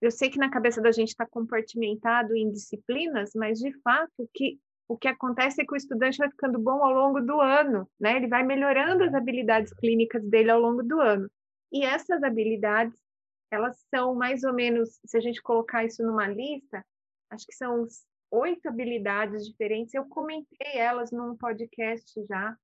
[0.00, 4.58] eu sei que na cabeça da gente está compartimentado em disciplinas, mas de fato que
[4.88, 8.16] o que acontece é que o estudante vai ficando bom ao longo do ano, né?
[8.16, 11.30] Ele vai melhorando as habilidades clínicas dele ao longo do ano.
[11.70, 12.98] E essas habilidades,
[13.50, 16.84] elas são mais ou menos, se a gente colocar isso numa lista,
[17.30, 17.86] acho que são
[18.30, 19.94] oito habilidades diferentes.
[19.94, 22.56] Eu comentei elas num podcast já.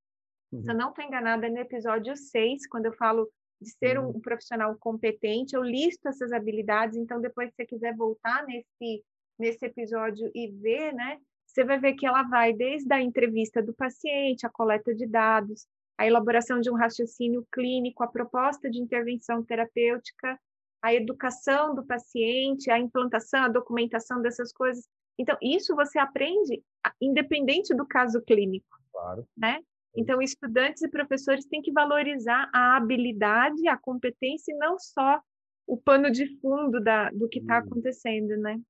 [0.53, 0.63] Uhum.
[0.63, 0.81] Se eu uhum.
[0.81, 3.31] não estou enganada, é no episódio 6, quando eu falo
[3.61, 6.97] de ser um, um, profissional competente, eu listo essas habilidades.
[6.97, 9.03] Então, depois, se você quiser voltar nesse,
[9.39, 11.19] nesse episódio e ver, né?
[11.47, 15.67] Você vai ver que ela vai desde a entrevista do paciente, a coleta de dados,
[15.97, 20.39] a elaboração de um raciocínio clínico, a proposta de intervenção terapêutica,
[20.85, 24.87] a educação do paciente, a implantação, a documentação dessas coisas.
[25.19, 26.63] Então, isso você aprende
[27.01, 28.67] independente do caso clínico.
[28.93, 29.27] Claro.
[29.35, 29.61] Né?
[29.97, 35.23] Então, estudantes e professores têm que valorizar a habilidade, a competência e não só
[35.67, 38.61] o pano de fundo da, do que está acontecendo, né?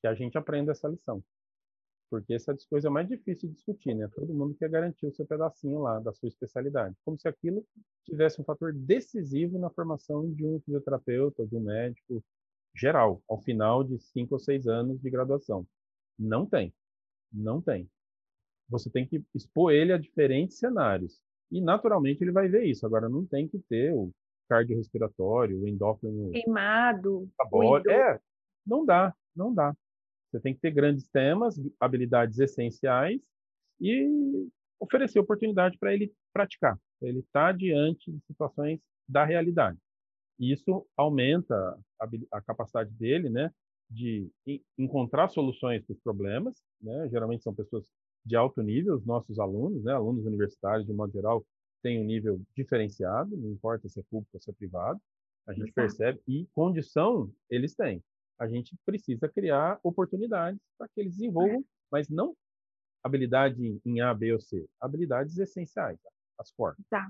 [0.00, 1.20] Que a gente aprenda essa lição.
[2.08, 4.08] Porque essa é a coisa mais difícil de discutir, né?
[4.14, 6.94] Todo mundo quer garantir o seu pedacinho lá da sua especialidade.
[7.04, 7.64] Como se aquilo
[8.04, 12.22] tivesse um fator decisivo na formação de um fisioterapeuta, de um médico
[12.74, 15.66] geral, ao final de cinco ou seis anos de graduação.
[16.18, 16.72] Não tem.
[17.32, 17.90] Não tem.
[18.68, 21.20] Você tem que expor ele a diferentes cenários.
[21.50, 22.84] E, naturalmente, ele vai ver isso.
[22.84, 24.12] Agora, não tem que ter o
[24.48, 26.30] cardiorrespiratório, o endócrino...
[26.30, 27.28] Queimado.
[27.36, 27.90] Tabólico.
[27.90, 28.20] É,
[28.66, 29.74] não dá, não dá.
[30.36, 33.20] Você tem que ter grandes temas, habilidades essenciais
[33.80, 34.06] e
[34.78, 38.78] oferecer oportunidade para ele praticar, para ele estar tá diante de situações
[39.08, 39.78] da realidade.
[40.38, 41.54] E isso aumenta
[41.98, 43.50] a, a capacidade dele, né,
[43.90, 44.30] de
[44.76, 47.08] encontrar soluções para os problemas, né?
[47.08, 47.90] Geralmente são pessoas
[48.24, 51.46] de alto nível, os nossos alunos, né, alunos universitários de modo geral,
[51.82, 55.00] têm um nível diferenciado, não importa se é público ou se é privado.
[55.46, 58.02] A gente percebe e condição eles têm.
[58.38, 62.36] A gente precisa criar oportunidades para que eles desenvolvam, mas não
[63.02, 65.98] habilidade em A, B ou C, habilidades essenciais,
[66.38, 66.84] as formas.
[66.90, 67.08] Tá.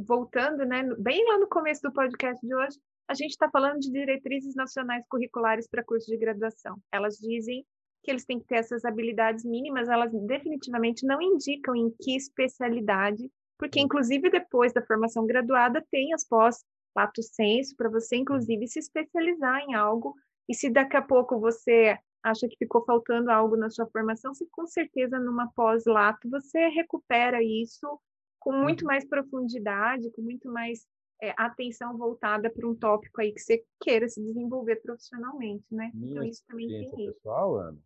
[0.00, 2.76] Voltando, né, bem lá no começo do podcast de hoje,
[3.08, 6.76] a gente está falando de diretrizes nacionais curriculares para cursos de graduação.
[6.92, 7.64] Elas dizem
[8.02, 13.30] que eles têm que ter essas habilidades mínimas, elas definitivamente não indicam em que especialidade,
[13.58, 16.64] porque inclusive depois da formação graduada tem as pós
[16.96, 20.14] lato senso para você inclusive se especializar em algo
[20.48, 24.46] e se daqui a pouco você acha que ficou faltando algo na sua formação, se
[24.50, 27.98] com certeza numa pós-lato você recupera isso
[28.38, 28.88] com muito uhum.
[28.88, 30.86] mais profundidade, com muito mais
[31.22, 35.90] é, atenção voltada para um tópico aí que você queira se desenvolver profissionalmente, né?
[35.94, 37.78] Minha então isso também tem pessoal, Ana,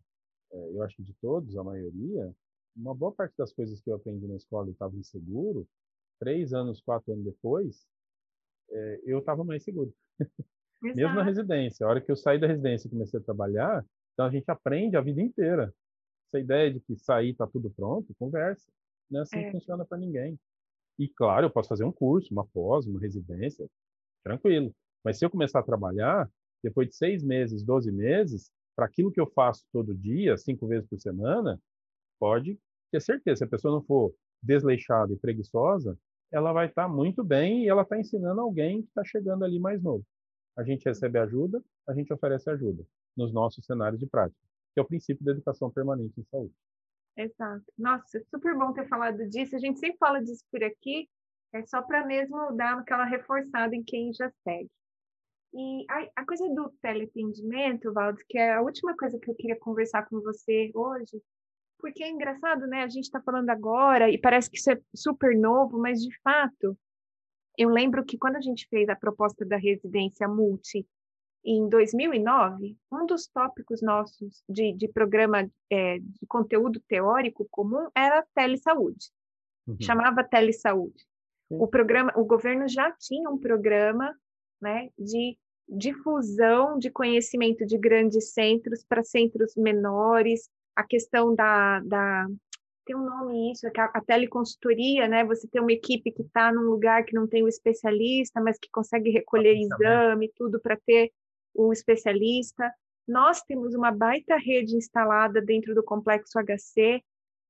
[0.51, 2.33] é, eu acho que de todos, a maioria,
[2.75, 5.67] uma boa parte das coisas que eu aprendi na escola e estava inseguro,
[6.19, 7.85] três anos, quatro anos depois,
[9.03, 9.93] eu estava mais seguro.
[10.81, 11.85] Mesmo na residência.
[11.85, 14.95] A hora que eu saí da residência e comecei a trabalhar, então a gente aprende
[14.95, 15.73] a vida inteira.
[16.27, 18.65] Essa ideia de que sair está tudo pronto, conversa.
[19.09, 19.45] Não é assim é.
[19.45, 20.37] que funciona para ninguém.
[20.97, 23.67] E claro, eu posso fazer um curso, uma pós, uma residência,
[24.23, 24.73] tranquilo.
[25.03, 26.29] Mas se eu começar a trabalhar,
[26.63, 30.87] depois de seis meses, doze meses, para aquilo que eu faço todo dia, cinco vezes
[30.87, 31.61] por semana,
[32.19, 32.59] pode
[32.91, 33.37] ter certeza.
[33.37, 35.97] Se a pessoa não for desleixada e preguiçosa,
[36.35, 39.57] ela vai estar tá muito bem e ela está ensinando alguém que está chegando ali
[39.57, 40.05] mais novo.
[40.57, 44.39] A gente recebe ajuda, a gente oferece ajuda nos nossos cenários de prática,
[44.73, 46.53] que é o princípio da educação permanente em saúde.
[47.15, 47.63] Exato.
[47.77, 49.55] Nossa, super bom ter falado disso.
[49.55, 51.07] A gente sempre fala disso por aqui,
[51.53, 54.69] é só para mesmo dar aquela reforçada em quem já segue.
[55.53, 59.57] E a, a coisa do teleatendimento, Valdo, que é a última coisa que eu queria
[59.57, 61.21] conversar com você hoje,
[61.79, 62.83] porque é engraçado, né?
[62.83, 66.77] A gente está falando agora e parece que isso é super novo, mas de fato,
[67.57, 70.85] eu lembro que quando a gente fez a proposta da residência multi
[71.43, 78.25] em 2009, um dos tópicos nossos de, de programa é, de conteúdo teórico comum era
[78.33, 79.11] telesaúde.
[79.67, 79.77] Uhum.
[79.79, 81.05] Chamava telesaúde.
[81.49, 84.15] O programa, o governo já tinha um programa,
[84.59, 92.27] né, de difusão de conhecimento de grandes centros para centros menores, a questão da, da
[92.85, 95.25] tem um nome isso, é a, a teleconsultoria, né?
[95.25, 98.69] Você tem uma equipe que está num lugar que não tem o especialista, mas que
[98.69, 101.11] consegue recolher exame, tudo para ter
[101.53, 102.71] o especialista.
[103.07, 107.01] Nós temos uma baita rede instalada dentro do complexo HC.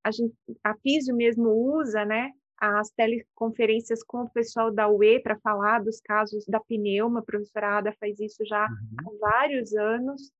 [0.03, 2.31] A, gente, a Físio mesmo usa, né?
[2.57, 7.19] as teleconferências com o pessoal da UE para falar dos casos da pneuma.
[7.19, 8.97] A professora Ada faz isso já uhum.
[8.99, 10.31] há vários anos.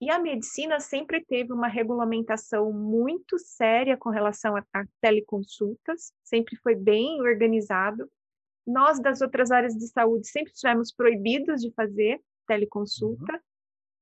[0.00, 6.56] E a medicina sempre teve uma regulamentação muito séria com relação a, a teleconsultas, sempre
[6.56, 8.10] foi bem organizado.
[8.66, 13.32] Nós, das outras áreas de saúde, sempre tivemos proibidos de fazer teleconsulta.
[13.32, 13.40] Uhum.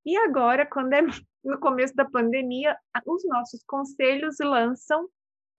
[0.04, 1.02] E agora, quando é
[1.44, 2.76] no começo da pandemia,
[3.06, 5.08] os nossos conselhos lançam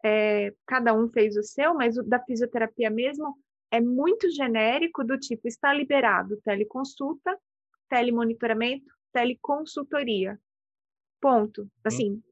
[0.03, 3.37] é, cada um fez o seu, mas o da fisioterapia mesmo
[3.71, 7.35] é muito genérico, do tipo, está liberado teleconsulta,
[7.89, 10.39] telemonitoramento, teleconsultoria.
[11.21, 11.63] Ponto.
[11.63, 11.69] Hum.
[11.85, 12.23] Assim,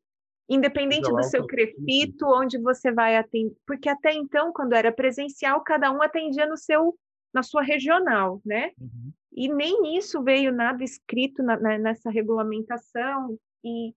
[0.50, 5.90] independente do seu crefito, onde você vai atender, porque até então, quando era presencial, cada
[5.92, 6.98] um atendia no seu,
[7.34, 8.72] na sua regional, né?
[8.78, 9.14] Uhum.
[9.32, 13.96] E nem isso veio nada escrito na, na, nessa regulamentação, e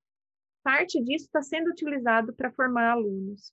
[0.62, 3.52] parte disso está sendo utilizado para formar alunos.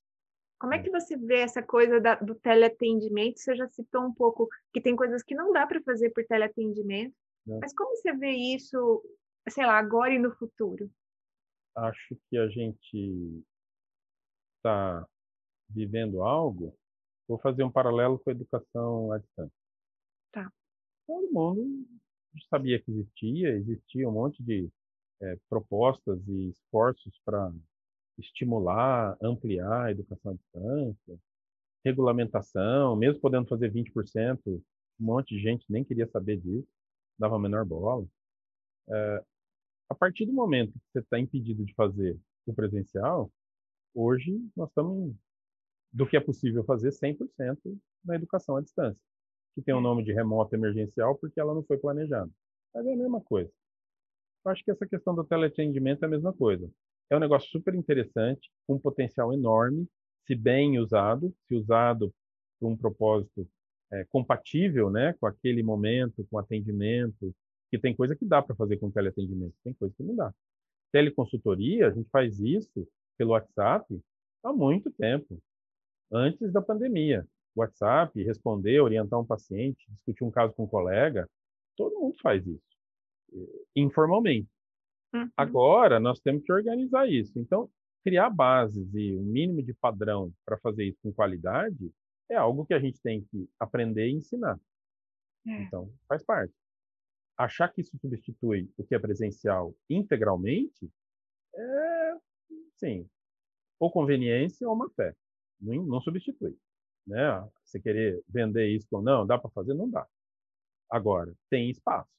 [0.60, 3.40] Como é que você vê essa coisa da, do teleatendimento?
[3.40, 7.16] Você já citou um pouco que tem coisas que não dá para fazer por teleatendimento,
[7.50, 7.58] é.
[7.60, 9.02] mas como você vê isso,
[9.50, 10.90] sei lá, agora e no futuro?
[11.76, 13.44] Acho que a gente
[14.58, 15.08] está
[15.70, 16.78] vivendo algo.
[17.28, 19.56] Vou fazer um paralelo com a educação à distância.
[20.32, 20.52] Tá.
[21.08, 21.88] Todo mundo
[22.50, 24.70] sabia que existia, existia um monte de
[25.22, 27.52] é, propostas e esforços para
[28.18, 31.20] estimular, ampliar a educação à distância,
[31.84, 34.62] regulamentação, mesmo podendo fazer 20%, um
[35.00, 36.68] monte de gente nem queria saber disso,
[37.18, 38.06] dava a menor bola.
[38.90, 39.26] É,
[39.92, 43.30] a partir do momento que você está impedido de fazer o presencial,
[43.94, 45.14] hoje nós estamos
[45.92, 49.02] do que é possível fazer 100% na educação à distância,
[49.54, 52.32] que tem o nome de remota emergencial porque ela não foi planejada.
[52.74, 53.52] Mas é a mesma coisa.
[54.46, 56.72] Eu acho que essa questão do teleatendimento é a mesma coisa.
[57.10, 59.86] É um negócio super interessante, com um potencial enorme,
[60.26, 62.14] se bem usado, se usado
[62.58, 63.46] por um propósito
[63.92, 67.36] é, compatível né, com aquele momento, com atendimento,
[67.72, 70.34] que tem coisa que dá para fazer com teleatendimento, tem coisa que não dá.
[70.92, 72.86] Teleconsultoria, a gente faz isso
[73.18, 74.00] pelo WhatsApp
[74.44, 75.42] há muito tempo,
[76.12, 77.26] antes da pandemia.
[77.56, 81.30] WhatsApp, responder, orientar um paciente, discutir um caso com um colega,
[81.78, 82.62] todo mundo faz isso,
[83.76, 84.50] informalmente.
[85.14, 85.30] Uhum.
[85.36, 87.38] Agora, nós temos que organizar isso.
[87.40, 87.70] Então,
[88.04, 91.92] criar bases e um mínimo de padrão para fazer isso com qualidade
[92.30, 94.60] é algo que a gente tem que aprender e ensinar.
[95.46, 95.64] É.
[95.64, 96.54] Então, faz parte.
[97.42, 100.92] Achar que isso substitui o que é presencial integralmente
[101.56, 102.14] é,
[102.78, 103.10] sim,
[103.80, 105.16] ou conveniência ou má fé.
[105.60, 106.56] Não, não substitui.
[107.08, 107.50] Né?
[107.64, 109.74] Você querer vender isso ou não, dá para fazer?
[109.74, 110.08] Não dá.
[110.88, 112.12] Agora, tem espaço.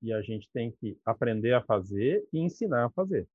[0.00, 3.28] E a gente tem que aprender a fazer e ensinar a fazer.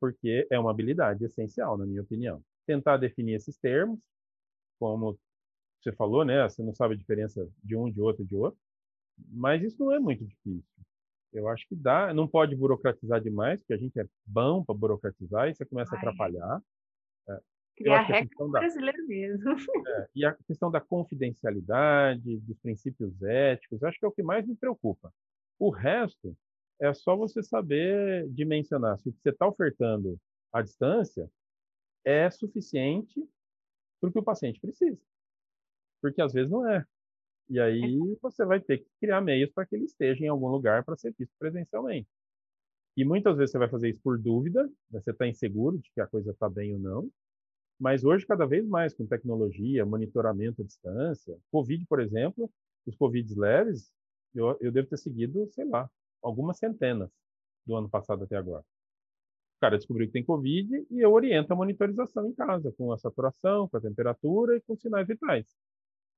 [0.00, 2.42] Porque é uma habilidade essencial, na minha opinião.
[2.66, 4.00] Tentar definir esses termos,
[4.80, 5.16] como
[5.80, 6.42] você falou, né?
[6.48, 8.58] Você não sabe a diferença de um, de outro, de outro.
[9.28, 10.64] Mas isso não é muito difícil.
[11.32, 15.48] Eu acho que dá, não pode burocratizar demais, porque a gente é bom para burocratizar
[15.48, 15.96] e você começa Ai.
[15.96, 16.62] a atrapalhar.
[17.28, 17.40] É,
[17.76, 19.56] Criar regra da, brasileiro mesmo.
[19.88, 24.46] É, e a questão da confidencialidade, dos princípios éticos, acho que é o que mais
[24.46, 25.12] me preocupa.
[25.58, 26.36] O resto
[26.80, 30.18] é só você saber dimensionar se o que você está ofertando
[30.52, 31.30] à distância
[32.04, 33.24] é suficiente
[34.00, 35.00] para o que o paciente precisa.
[36.00, 36.84] Porque às vezes não é.
[37.48, 40.84] E aí você vai ter que criar meios para que ele esteja em algum lugar
[40.84, 42.08] para ser visto presencialmente.
[42.96, 46.00] E muitas vezes você vai fazer isso por dúvida, né, você está inseguro de que
[46.00, 47.10] a coisa está bem ou não.
[47.78, 52.50] Mas hoje, cada vez mais, com tecnologia, monitoramento à distância, Covid, por exemplo,
[52.86, 53.92] os Covids leves,
[54.34, 55.90] eu, eu devo ter seguido, sei lá,
[56.22, 57.10] algumas centenas
[57.66, 58.62] do ano passado até agora.
[59.58, 62.98] O cara descobriu que tem Covid e eu oriento a monitorização em casa, com a
[62.98, 65.46] saturação, com a temperatura e com sinais vitais.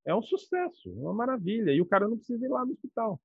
[0.05, 1.73] É um sucesso, uma maravilha.
[1.73, 3.21] E o cara não precisa ir lá no hospital.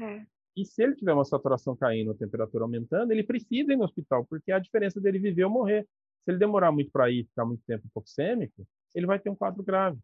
[0.00, 0.24] É.
[0.56, 4.26] E se ele tiver uma saturação caindo, a temperatura aumentando, ele precisa ir no hospital,
[4.26, 5.86] porque é a diferença dele viver ou morrer.
[6.24, 9.62] Se ele demorar muito para ir, ficar muito tempo hipoxêmico, ele vai ter um quadro
[9.62, 9.98] grave.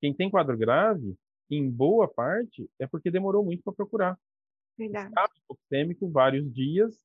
[0.00, 1.14] Quem tem quadro grave,
[1.50, 4.18] em boa parte, é porque demorou muito para procurar.
[4.76, 5.08] Verdade.
[5.08, 6.98] Estava hipoxêmico vários dias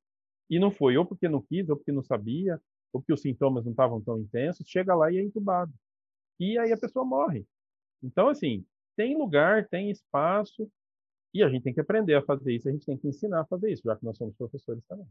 [0.50, 2.60] e não foi, ou porque não quis, ou porque não sabia,
[2.94, 5.74] ou porque os sintomas não estavam tão intensos, chega lá e é entubado.
[6.40, 7.46] E aí a pessoa morre.
[8.04, 8.66] Então, assim,
[8.96, 10.70] tem lugar, tem espaço,
[11.34, 13.46] e a gente tem que aprender a fazer isso, a gente tem que ensinar a
[13.46, 15.08] fazer isso, já que nós somos professores também.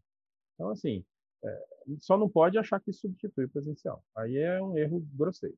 [0.55, 1.05] Então, assim,
[1.45, 1.65] é,
[2.01, 4.03] só não pode achar que substitui o presencial.
[4.17, 5.57] Aí é um erro grosseiro.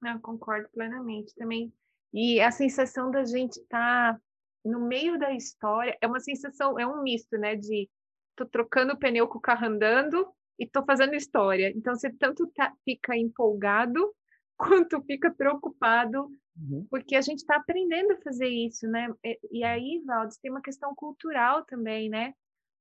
[0.00, 1.72] Não, concordo plenamente também.
[2.12, 4.20] E a sensação da gente estar tá
[4.64, 7.56] no meio da história é uma sensação, é um misto, né?
[7.56, 7.88] De
[8.36, 11.72] tô trocando o pneu com o carro andando e tô fazendo história.
[11.74, 14.14] Então você tanto tá, fica empolgado
[14.60, 16.86] quanto fica preocupado, uhum.
[16.90, 19.08] porque a gente está aprendendo a fazer isso, né?
[19.24, 22.34] E, e aí, Valdes, tem uma questão cultural também, né?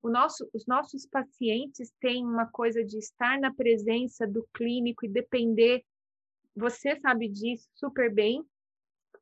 [0.03, 5.83] Nosso, os nossos pacientes têm uma coisa de estar na presença do clínico e depender.
[6.55, 8.43] Você sabe disso super bem,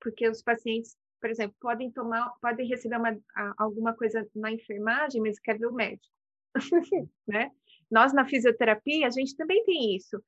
[0.01, 3.15] porque os pacientes, por exemplo, podem tomar, podem receber uma,
[3.57, 6.13] alguma coisa na enfermagem, mas quer ver o médico,
[7.27, 7.51] né?
[7.89, 10.21] Nós na fisioterapia a gente também tem isso.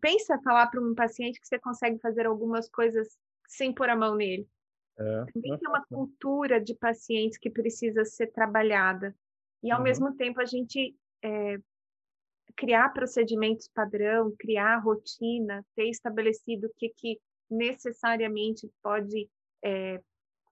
[0.00, 3.16] Pensa falar para um paciente que você consegue fazer algumas coisas
[3.46, 4.48] sem pôr a mão nele.
[4.96, 9.14] É, também tem uma cultura de pacientes que precisa ser trabalhada.
[9.62, 9.84] E, ao uhum.
[9.84, 11.58] mesmo tempo, a gente é,
[12.56, 17.20] criar procedimentos padrão, criar rotina, ter estabelecido o que, que
[17.50, 19.28] necessariamente pode
[19.64, 20.00] é,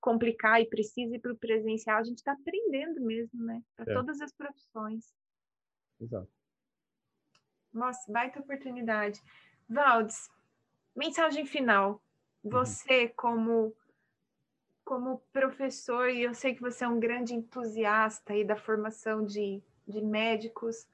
[0.01, 3.63] complicar e precisa ir para o presencial, a gente está aprendendo mesmo, né?
[3.77, 3.95] Para é.
[3.95, 5.13] todas as profissões.
[6.01, 6.29] Exato.
[7.73, 9.23] Nossa, baita oportunidade.
[9.69, 10.31] Valdes,
[10.95, 12.03] mensagem final.
[12.45, 12.51] Uhum.
[12.51, 13.75] Você, como
[14.85, 19.63] como professor, e eu sei que você é um grande entusiasta aí da formação de,
[19.87, 20.87] de médicos,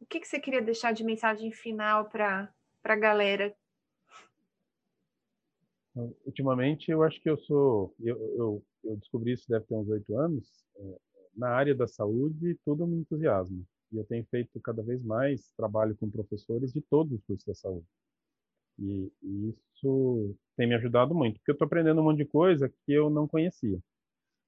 [0.00, 2.52] o que, que você queria deixar de mensagem final para
[2.82, 3.54] a galera?
[6.24, 7.94] Ultimamente, eu acho que eu sou.
[8.00, 10.64] Eu, eu, eu descobri isso deve ter uns oito anos.
[10.76, 10.98] É,
[11.36, 13.62] na área da saúde, tudo me entusiasma.
[13.92, 17.54] E eu tenho feito cada vez mais trabalho com professores de todos os cursos da
[17.54, 17.86] saúde.
[18.78, 22.68] E, e isso tem me ajudado muito, porque eu estou aprendendo um monte de coisa
[22.68, 23.78] que eu não conhecia.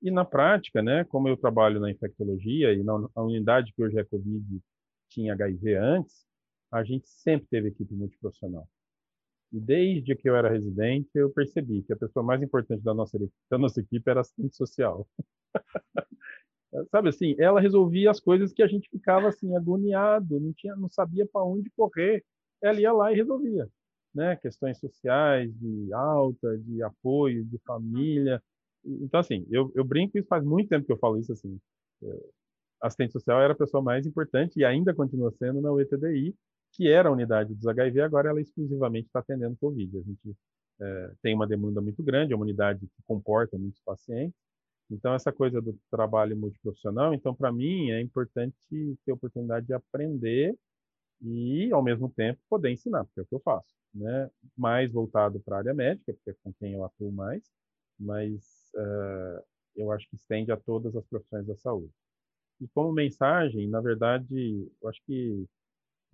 [0.03, 4.05] E na prática, né, como eu trabalho na infectologia e na unidade que hoje é
[4.05, 4.61] Covid
[5.09, 6.26] tinha HIV antes,
[6.72, 8.68] a gente sempre teve equipe multiprofissional.
[9.53, 13.18] E desde que eu era residente, eu percebi que a pessoa mais importante da nossa,
[13.49, 15.09] da nossa equipe era assistente social.
[16.91, 20.89] sabe assim, ela resolvia as coisas que a gente ficava assim agoniado, não tinha, não
[20.89, 22.25] sabia para onde correr.
[22.62, 23.68] Ela ia lá e resolvia,
[24.14, 24.37] né?
[24.37, 28.43] Questões sociais, de alta, de apoio, de família.
[28.85, 31.59] Então assim, eu, eu brinco isso faz muito tempo que eu falo isso assim.
[32.03, 32.07] É,
[32.81, 36.35] assistente social era a pessoa mais importante e ainda continua sendo na UETDI,
[36.72, 39.99] que era a unidade dos HIV, agora ela exclusivamente está atendendo Covid.
[39.99, 40.37] A gente
[40.81, 44.39] é, tem uma demanda muito grande, é uma unidade que comporta muitos pacientes,
[44.91, 49.72] então, essa coisa do trabalho multiprofissional, então, para mim, é importante ter a oportunidade de
[49.72, 50.57] aprender
[51.22, 54.30] e, ao mesmo tempo, poder ensinar, porque é o que eu faço, né?
[54.57, 57.43] Mais voltado para a área médica, porque é com quem eu atuo mais,
[57.99, 59.45] mas uh,
[59.76, 61.93] eu acho que estende a todas as profissões da saúde.
[62.61, 65.45] E como mensagem, na verdade, eu acho que,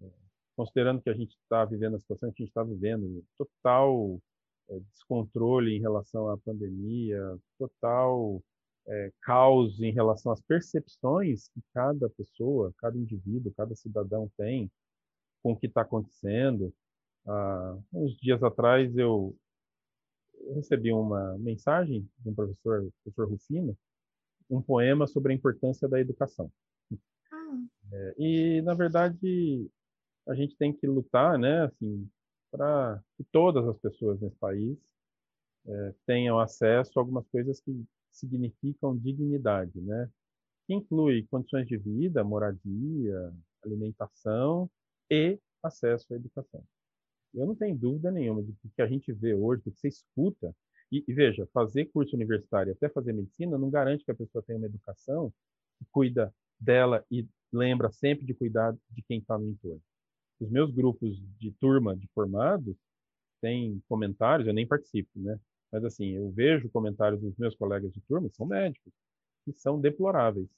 [0.03, 0.11] eh,
[0.57, 4.21] considerando que a gente está vivendo a situação que a gente está vivendo, total
[4.71, 7.21] é, descontrole em relação à pandemia,
[7.59, 8.43] total
[8.91, 14.70] é, caos em relação às percepções que cada pessoa, cada indivíduo, cada cidadão tem
[15.43, 16.74] com o que está acontecendo.
[17.26, 19.36] Ah, uns dias atrás eu,
[20.55, 23.78] recebi uma mensagem de um professor, professor Rufino,
[24.49, 26.51] um poema sobre a importância da educação.
[27.32, 27.59] Ah.
[27.93, 29.70] É, e na verdade
[30.26, 32.09] a gente tem que lutar, né, assim,
[32.51, 34.76] para que todas as pessoas nesse país
[35.66, 40.09] é, tenham acesso a algumas coisas que significam dignidade, né?
[40.67, 43.33] Que inclui condições de vida, moradia,
[43.65, 44.71] alimentação
[45.11, 46.65] e acesso à educação.
[47.35, 50.55] Eu não tenho dúvida nenhuma de que a gente vê hoje, do que você escuta,
[50.91, 54.59] e, e, veja, fazer curso universitário até fazer medicina não garante que a pessoa tenha
[54.59, 55.33] uma educação
[55.79, 59.81] que cuida dela e lembra sempre de cuidar de quem está no entorno.
[60.41, 62.77] Os meus grupos de turma de formados
[63.41, 65.39] têm comentários, eu nem participo, né?
[65.73, 68.93] Mas assim, eu vejo comentários dos meus colegas de turma, são médicos,
[69.45, 70.49] que são deploráveis.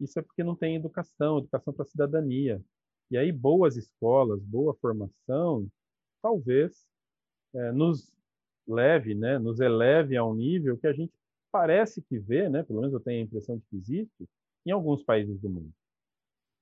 [0.00, 2.62] Isso é porque não tem educação, educação para a cidadania.
[3.10, 5.66] E aí, boas escolas, boa formação,
[6.20, 6.86] talvez
[7.54, 8.12] é, nos
[8.66, 11.12] leve, né, nos eleve a um nível que a gente
[11.52, 14.28] parece que vê, né, pelo menos eu tenho a impressão de que existe,
[14.66, 15.72] em alguns países do mundo.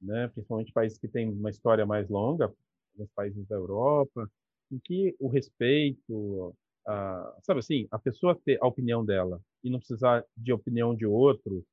[0.01, 2.53] Né, principalmente países que têm uma história mais longa,
[2.93, 4.31] alguns países da Europa,
[4.70, 6.55] em que o respeito,
[6.87, 11.07] a, sabe assim, a pessoa ter a opinião dela e não precisar de opinião de
[11.07, 11.64] outro,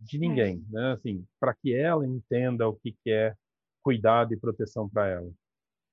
[0.00, 0.72] de ninguém, é.
[0.72, 0.92] né?
[0.92, 3.34] Assim, para que ela entenda o que, que é
[3.82, 5.32] cuidado e proteção para ela,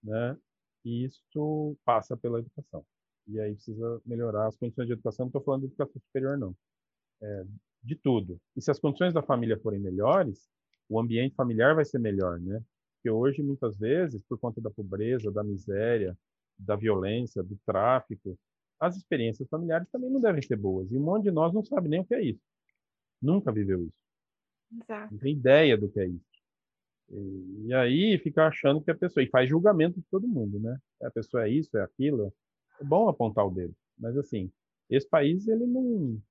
[0.03, 0.37] né?
[0.83, 2.83] E isso passa pela educação.
[3.27, 5.25] E aí precisa melhorar as condições de educação.
[5.25, 6.55] Não estou falando de educação superior, não.
[7.21, 7.45] É,
[7.83, 8.39] de tudo.
[8.55, 10.49] E se as condições da família forem melhores,
[10.89, 12.63] o ambiente familiar vai ser melhor, né?
[12.95, 16.17] Porque hoje, muitas vezes, por conta da pobreza, da miséria,
[16.59, 18.37] da violência, do tráfico,
[18.79, 20.91] as experiências familiares também não devem ser boas.
[20.91, 22.41] E um monte de nós não sabe nem o que é isso.
[23.21, 23.97] Nunca viveu isso.
[24.71, 25.13] Exato.
[25.13, 26.29] Não tem ideia do que é isso.
[27.09, 29.23] E, e, aí fica achando que a pessoa.
[29.23, 30.77] E faz julgamento de todo mundo, né?
[31.01, 32.31] A pessoa é isso, é aquilo.
[32.79, 33.75] É bom apontar o dedo.
[33.97, 34.51] Mas, assim,
[34.89, 36.21] esse país, ele não.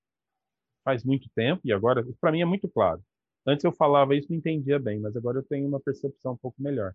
[0.85, 3.03] Faz muito tempo, e agora, para mim é muito claro.
[3.45, 6.63] Antes eu falava isso não entendia bem, mas agora eu tenho uma percepção um pouco
[6.63, 6.95] melhor.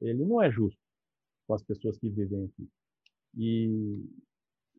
[0.00, 0.78] Ele não é justo
[1.50, 2.68] com as pessoas que vivem aqui.
[3.36, 4.04] E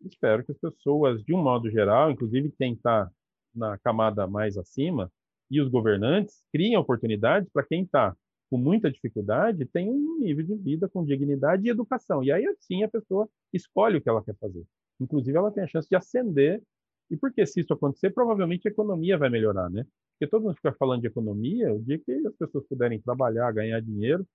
[0.05, 3.11] espero que as pessoas, de um modo geral, inclusive quem está
[3.53, 5.11] na camada mais acima,
[5.49, 8.15] e os governantes, criem oportunidades para quem está
[8.49, 12.23] com muita dificuldade tenha um nível de vida com dignidade e educação.
[12.23, 14.65] E aí, assim, a pessoa escolhe o que ela quer fazer.
[14.99, 16.61] Inclusive, ela tem a chance de ascender.
[17.09, 19.85] E porque se isso acontecer, provavelmente a economia vai melhorar, né?
[20.13, 23.81] Porque todo mundo fica falando de economia, o dia que as pessoas puderem trabalhar, ganhar
[23.81, 24.25] dinheiro,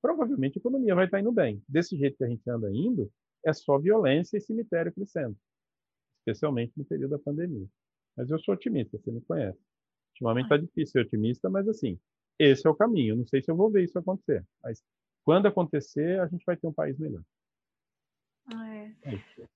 [0.00, 1.62] provavelmente a economia vai estar indo bem.
[1.68, 3.10] Desse jeito que a gente anda indo,
[3.44, 5.36] é só violência e cemitério crescendo,
[6.20, 7.66] especialmente no período da pandemia.
[8.16, 9.58] Mas eu sou otimista, você me conhece.
[10.12, 11.98] Ultimamente está difícil ser otimista, mas assim,
[12.38, 13.16] esse é o caminho.
[13.16, 14.82] Não sei se eu vou ver isso acontecer, mas
[15.24, 17.22] quando acontecer, a gente vai ter um país melhor.
[18.52, 19.14] É.
[19.14, 19.48] É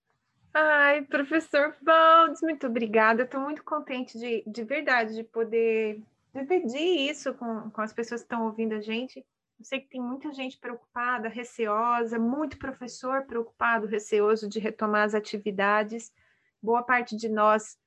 [0.57, 3.25] Ai, professor Valdes, muito obrigada.
[3.25, 6.01] Estou muito contente de, de verdade de poder
[6.33, 9.27] dividir isso com, com as pessoas que estão ouvindo a gente.
[9.65, 15.15] Eu sei que tem muita gente preocupada, receosa, muito professor preocupado, receoso de retomar as
[15.15, 16.13] atividades.
[16.63, 17.79] Boa parte de nós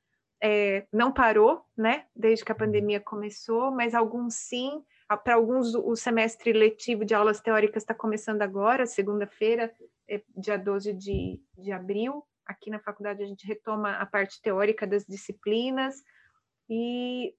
[0.42, 4.84] é, não parou, né, desde que a pandemia começou, mas alguns sim.
[5.24, 9.72] Para alguns, o semestre letivo de aulas teóricas está começando agora, segunda-feira,
[10.10, 12.26] é, dia 12 de, de abril.
[12.44, 16.04] Aqui na faculdade a gente retoma a parte teórica das disciplinas.
[16.68, 17.36] E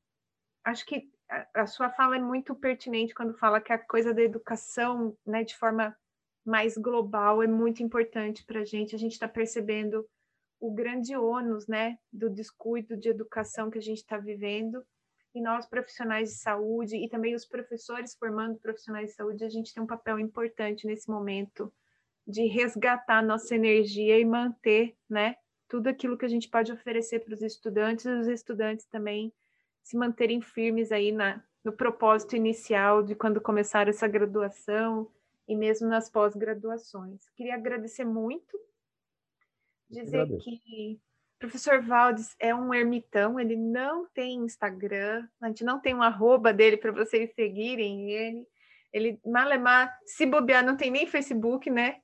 [0.64, 5.16] acho que a, sua fala é muito pertinente quando fala que a coisa da educação,
[5.26, 5.96] né, de forma
[6.44, 8.94] mais global, é muito importante para a gente.
[8.94, 10.08] A gente está percebendo
[10.58, 14.82] o grande ônus, né, do descuido de educação que a gente está vivendo.
[15.34, 19.72] e nós profissionais de saúde e também os professores formando profissionais de saúde, a gente
[19.72, 21.72] tem um papel importante nesse momento
[22.26, 25.36] de resgatar nossa energia e manter, né,
[25.68, 29.32] tudo aquilo que a gente pode oferecer para os estudantes os estudantes também
[29.88, 35.10] se manterem firmes aí na, no propósito inicial de quando começar essa graduação
[35.48, 37.26] e mesmo nas pós-graduações.
[37.34, 38.60] Queria agradecer muito,
[39.88, 41.00] dizer que
[41.36, 46.02] o professor Valdes é um ermitão, ele não tem Instagram, a gente não tem um
[46.02, 48.46] arroba dele para vocês seguirem ele.
[48.92, 51.96] Ele, malemar, se bobear, não tem nem Facebook, né?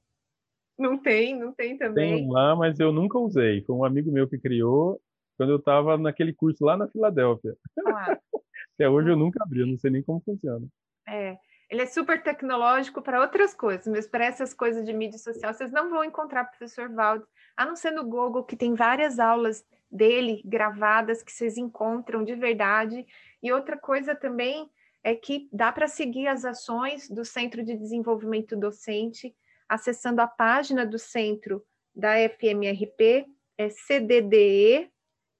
[0.78, 2.16] Não tem, não tem também.
[2.16, 3.62] Tem lá, mas eu nunca usei.
[3.62, 4.98] Foi um amigo meu que criou
[5.36, 7.56] quando eu estava naquele curso lá na Filadélfia.
[7.86, 8.18] Ah.
[8.74, 10.66] Até hoje eu nunca abri, eu não sei nem como funciona.
[11.06, 11.36] É,
[11.70, 15.70] ele é super tecnológico para outras coisas, mas para essas coisas de mídia social, vocês
[15.70, 19.64] não vão encontrar o professor Valdes, a não ser no Google, que tem várias aulas
[19.90, 23.06] dele gravadas que vocês encontram de verdade.
[23.42, 24.68] E outra coisa também
[25.04, 29.34] é que dá para seguir as ações do Centro de Desenvolvimento Docente
[29.68, 31.64] acessando a página do centro
[31.94, 33.26] da FMRP,
[33.56, 34.90] é CDDE,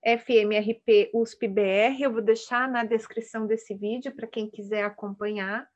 [0.05, 5.66] FMRP USP-BR, eu vou deixar na descrição desse vídeo para quem quiser acompanhar.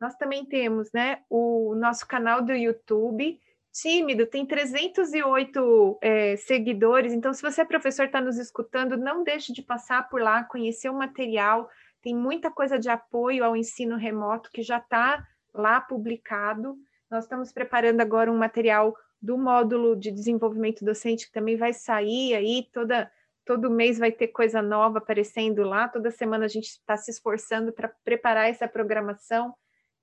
[0.00, 3.38] Nós também temos né, o nosso canal do YouTube,
[3.72, 9.52] tímido, tem 308 é, seguidores, então se você é professor está nos escutando, não deixe
[9.52, 11.68] de passar por lá, conhecer o material,
[12.02, 16.76] tem muita coisa de apoio ao ensino remoto que já está lá publicado.
[17.10, 22.34] Nós estamos preparando agora um material do módulo de desenvolvimento docente que também vai sair
[22.34, 23.10] aí toda
[23.46, 25.88] todo mês vai ter coisa nova aparecendo lá.
[25.88, 29.54] Toda semana a gente está se esforçando para preparar essa programação.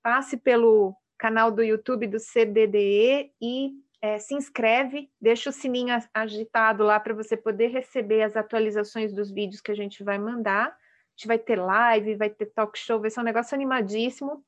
[0.02, 3.70] Passe pelo canal do YouTube do CDDE e
[4.02, 9.30] é, se inscreve, deixa o sininho agitado lá para você poder receber as atualizações dos
[9.30, 10.68] vídeos que a gente vai mandar.
[10.68, 10.76] A
[11.16, 14.42] gente vai ter live, vai ter talk show, vai ser um negócio animadíssimo.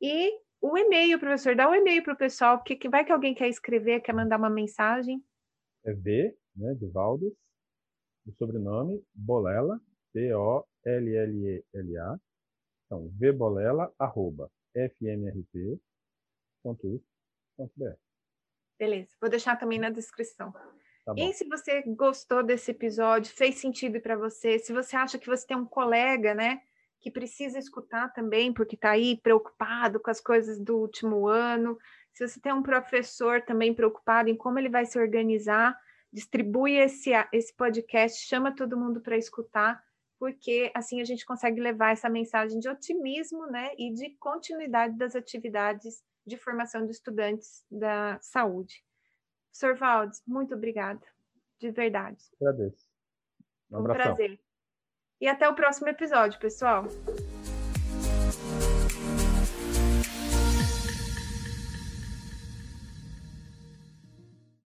[0.00, 3.12] E o e-mail, professor, dá o um e-mail para o pessoal, porque que vai que
[3.12, 5.22] alguém quer escrever, quer mandar uma mensagem.
[5.84, 7.32] É V, né, de Valdes,
[8.26, 9.80] o sobrenome, Bolela,
[10.12, 12.18] B-O-L-L-E-L-A.
[12.86, 15.80] Então, vbolela, arroba, fmrp.uf.br.
[18.78, 20.52] Beleza, vou deixar também na descrição.
[21.04, 25.26] Tá e se você gostou desse episódio, fez sentido para você, se você acha que
[25.26, 26.60] você tem um colega, né,
[27.00, 31.78] que precisa escutar também, porque está aí preocupado com as coisas do último ano.
[32.12, 35.78] Se você tem um professor também preocupado em como ele vai se organizar,
[36.16, 39.84] distribui esse, esse podcast, chama todo mundo para escutar,
[40.18, 45.14] porque assim a gente consegue levar essa mensagem de otimismo né, e de continuidade das
[45.14, 48.82] atividades de formação de estudantes da saúde.
[49.52, 49.76] Sr.
[49.76, 51.06] Valdes, muito obrigada,
[51.58, 52.24] de verdade.
[52.40, 52.88] Agradeço.
[53.70, 54.40] Um, um prazer.
[55.20, 56.86] E até o próximo episódio, pessoal.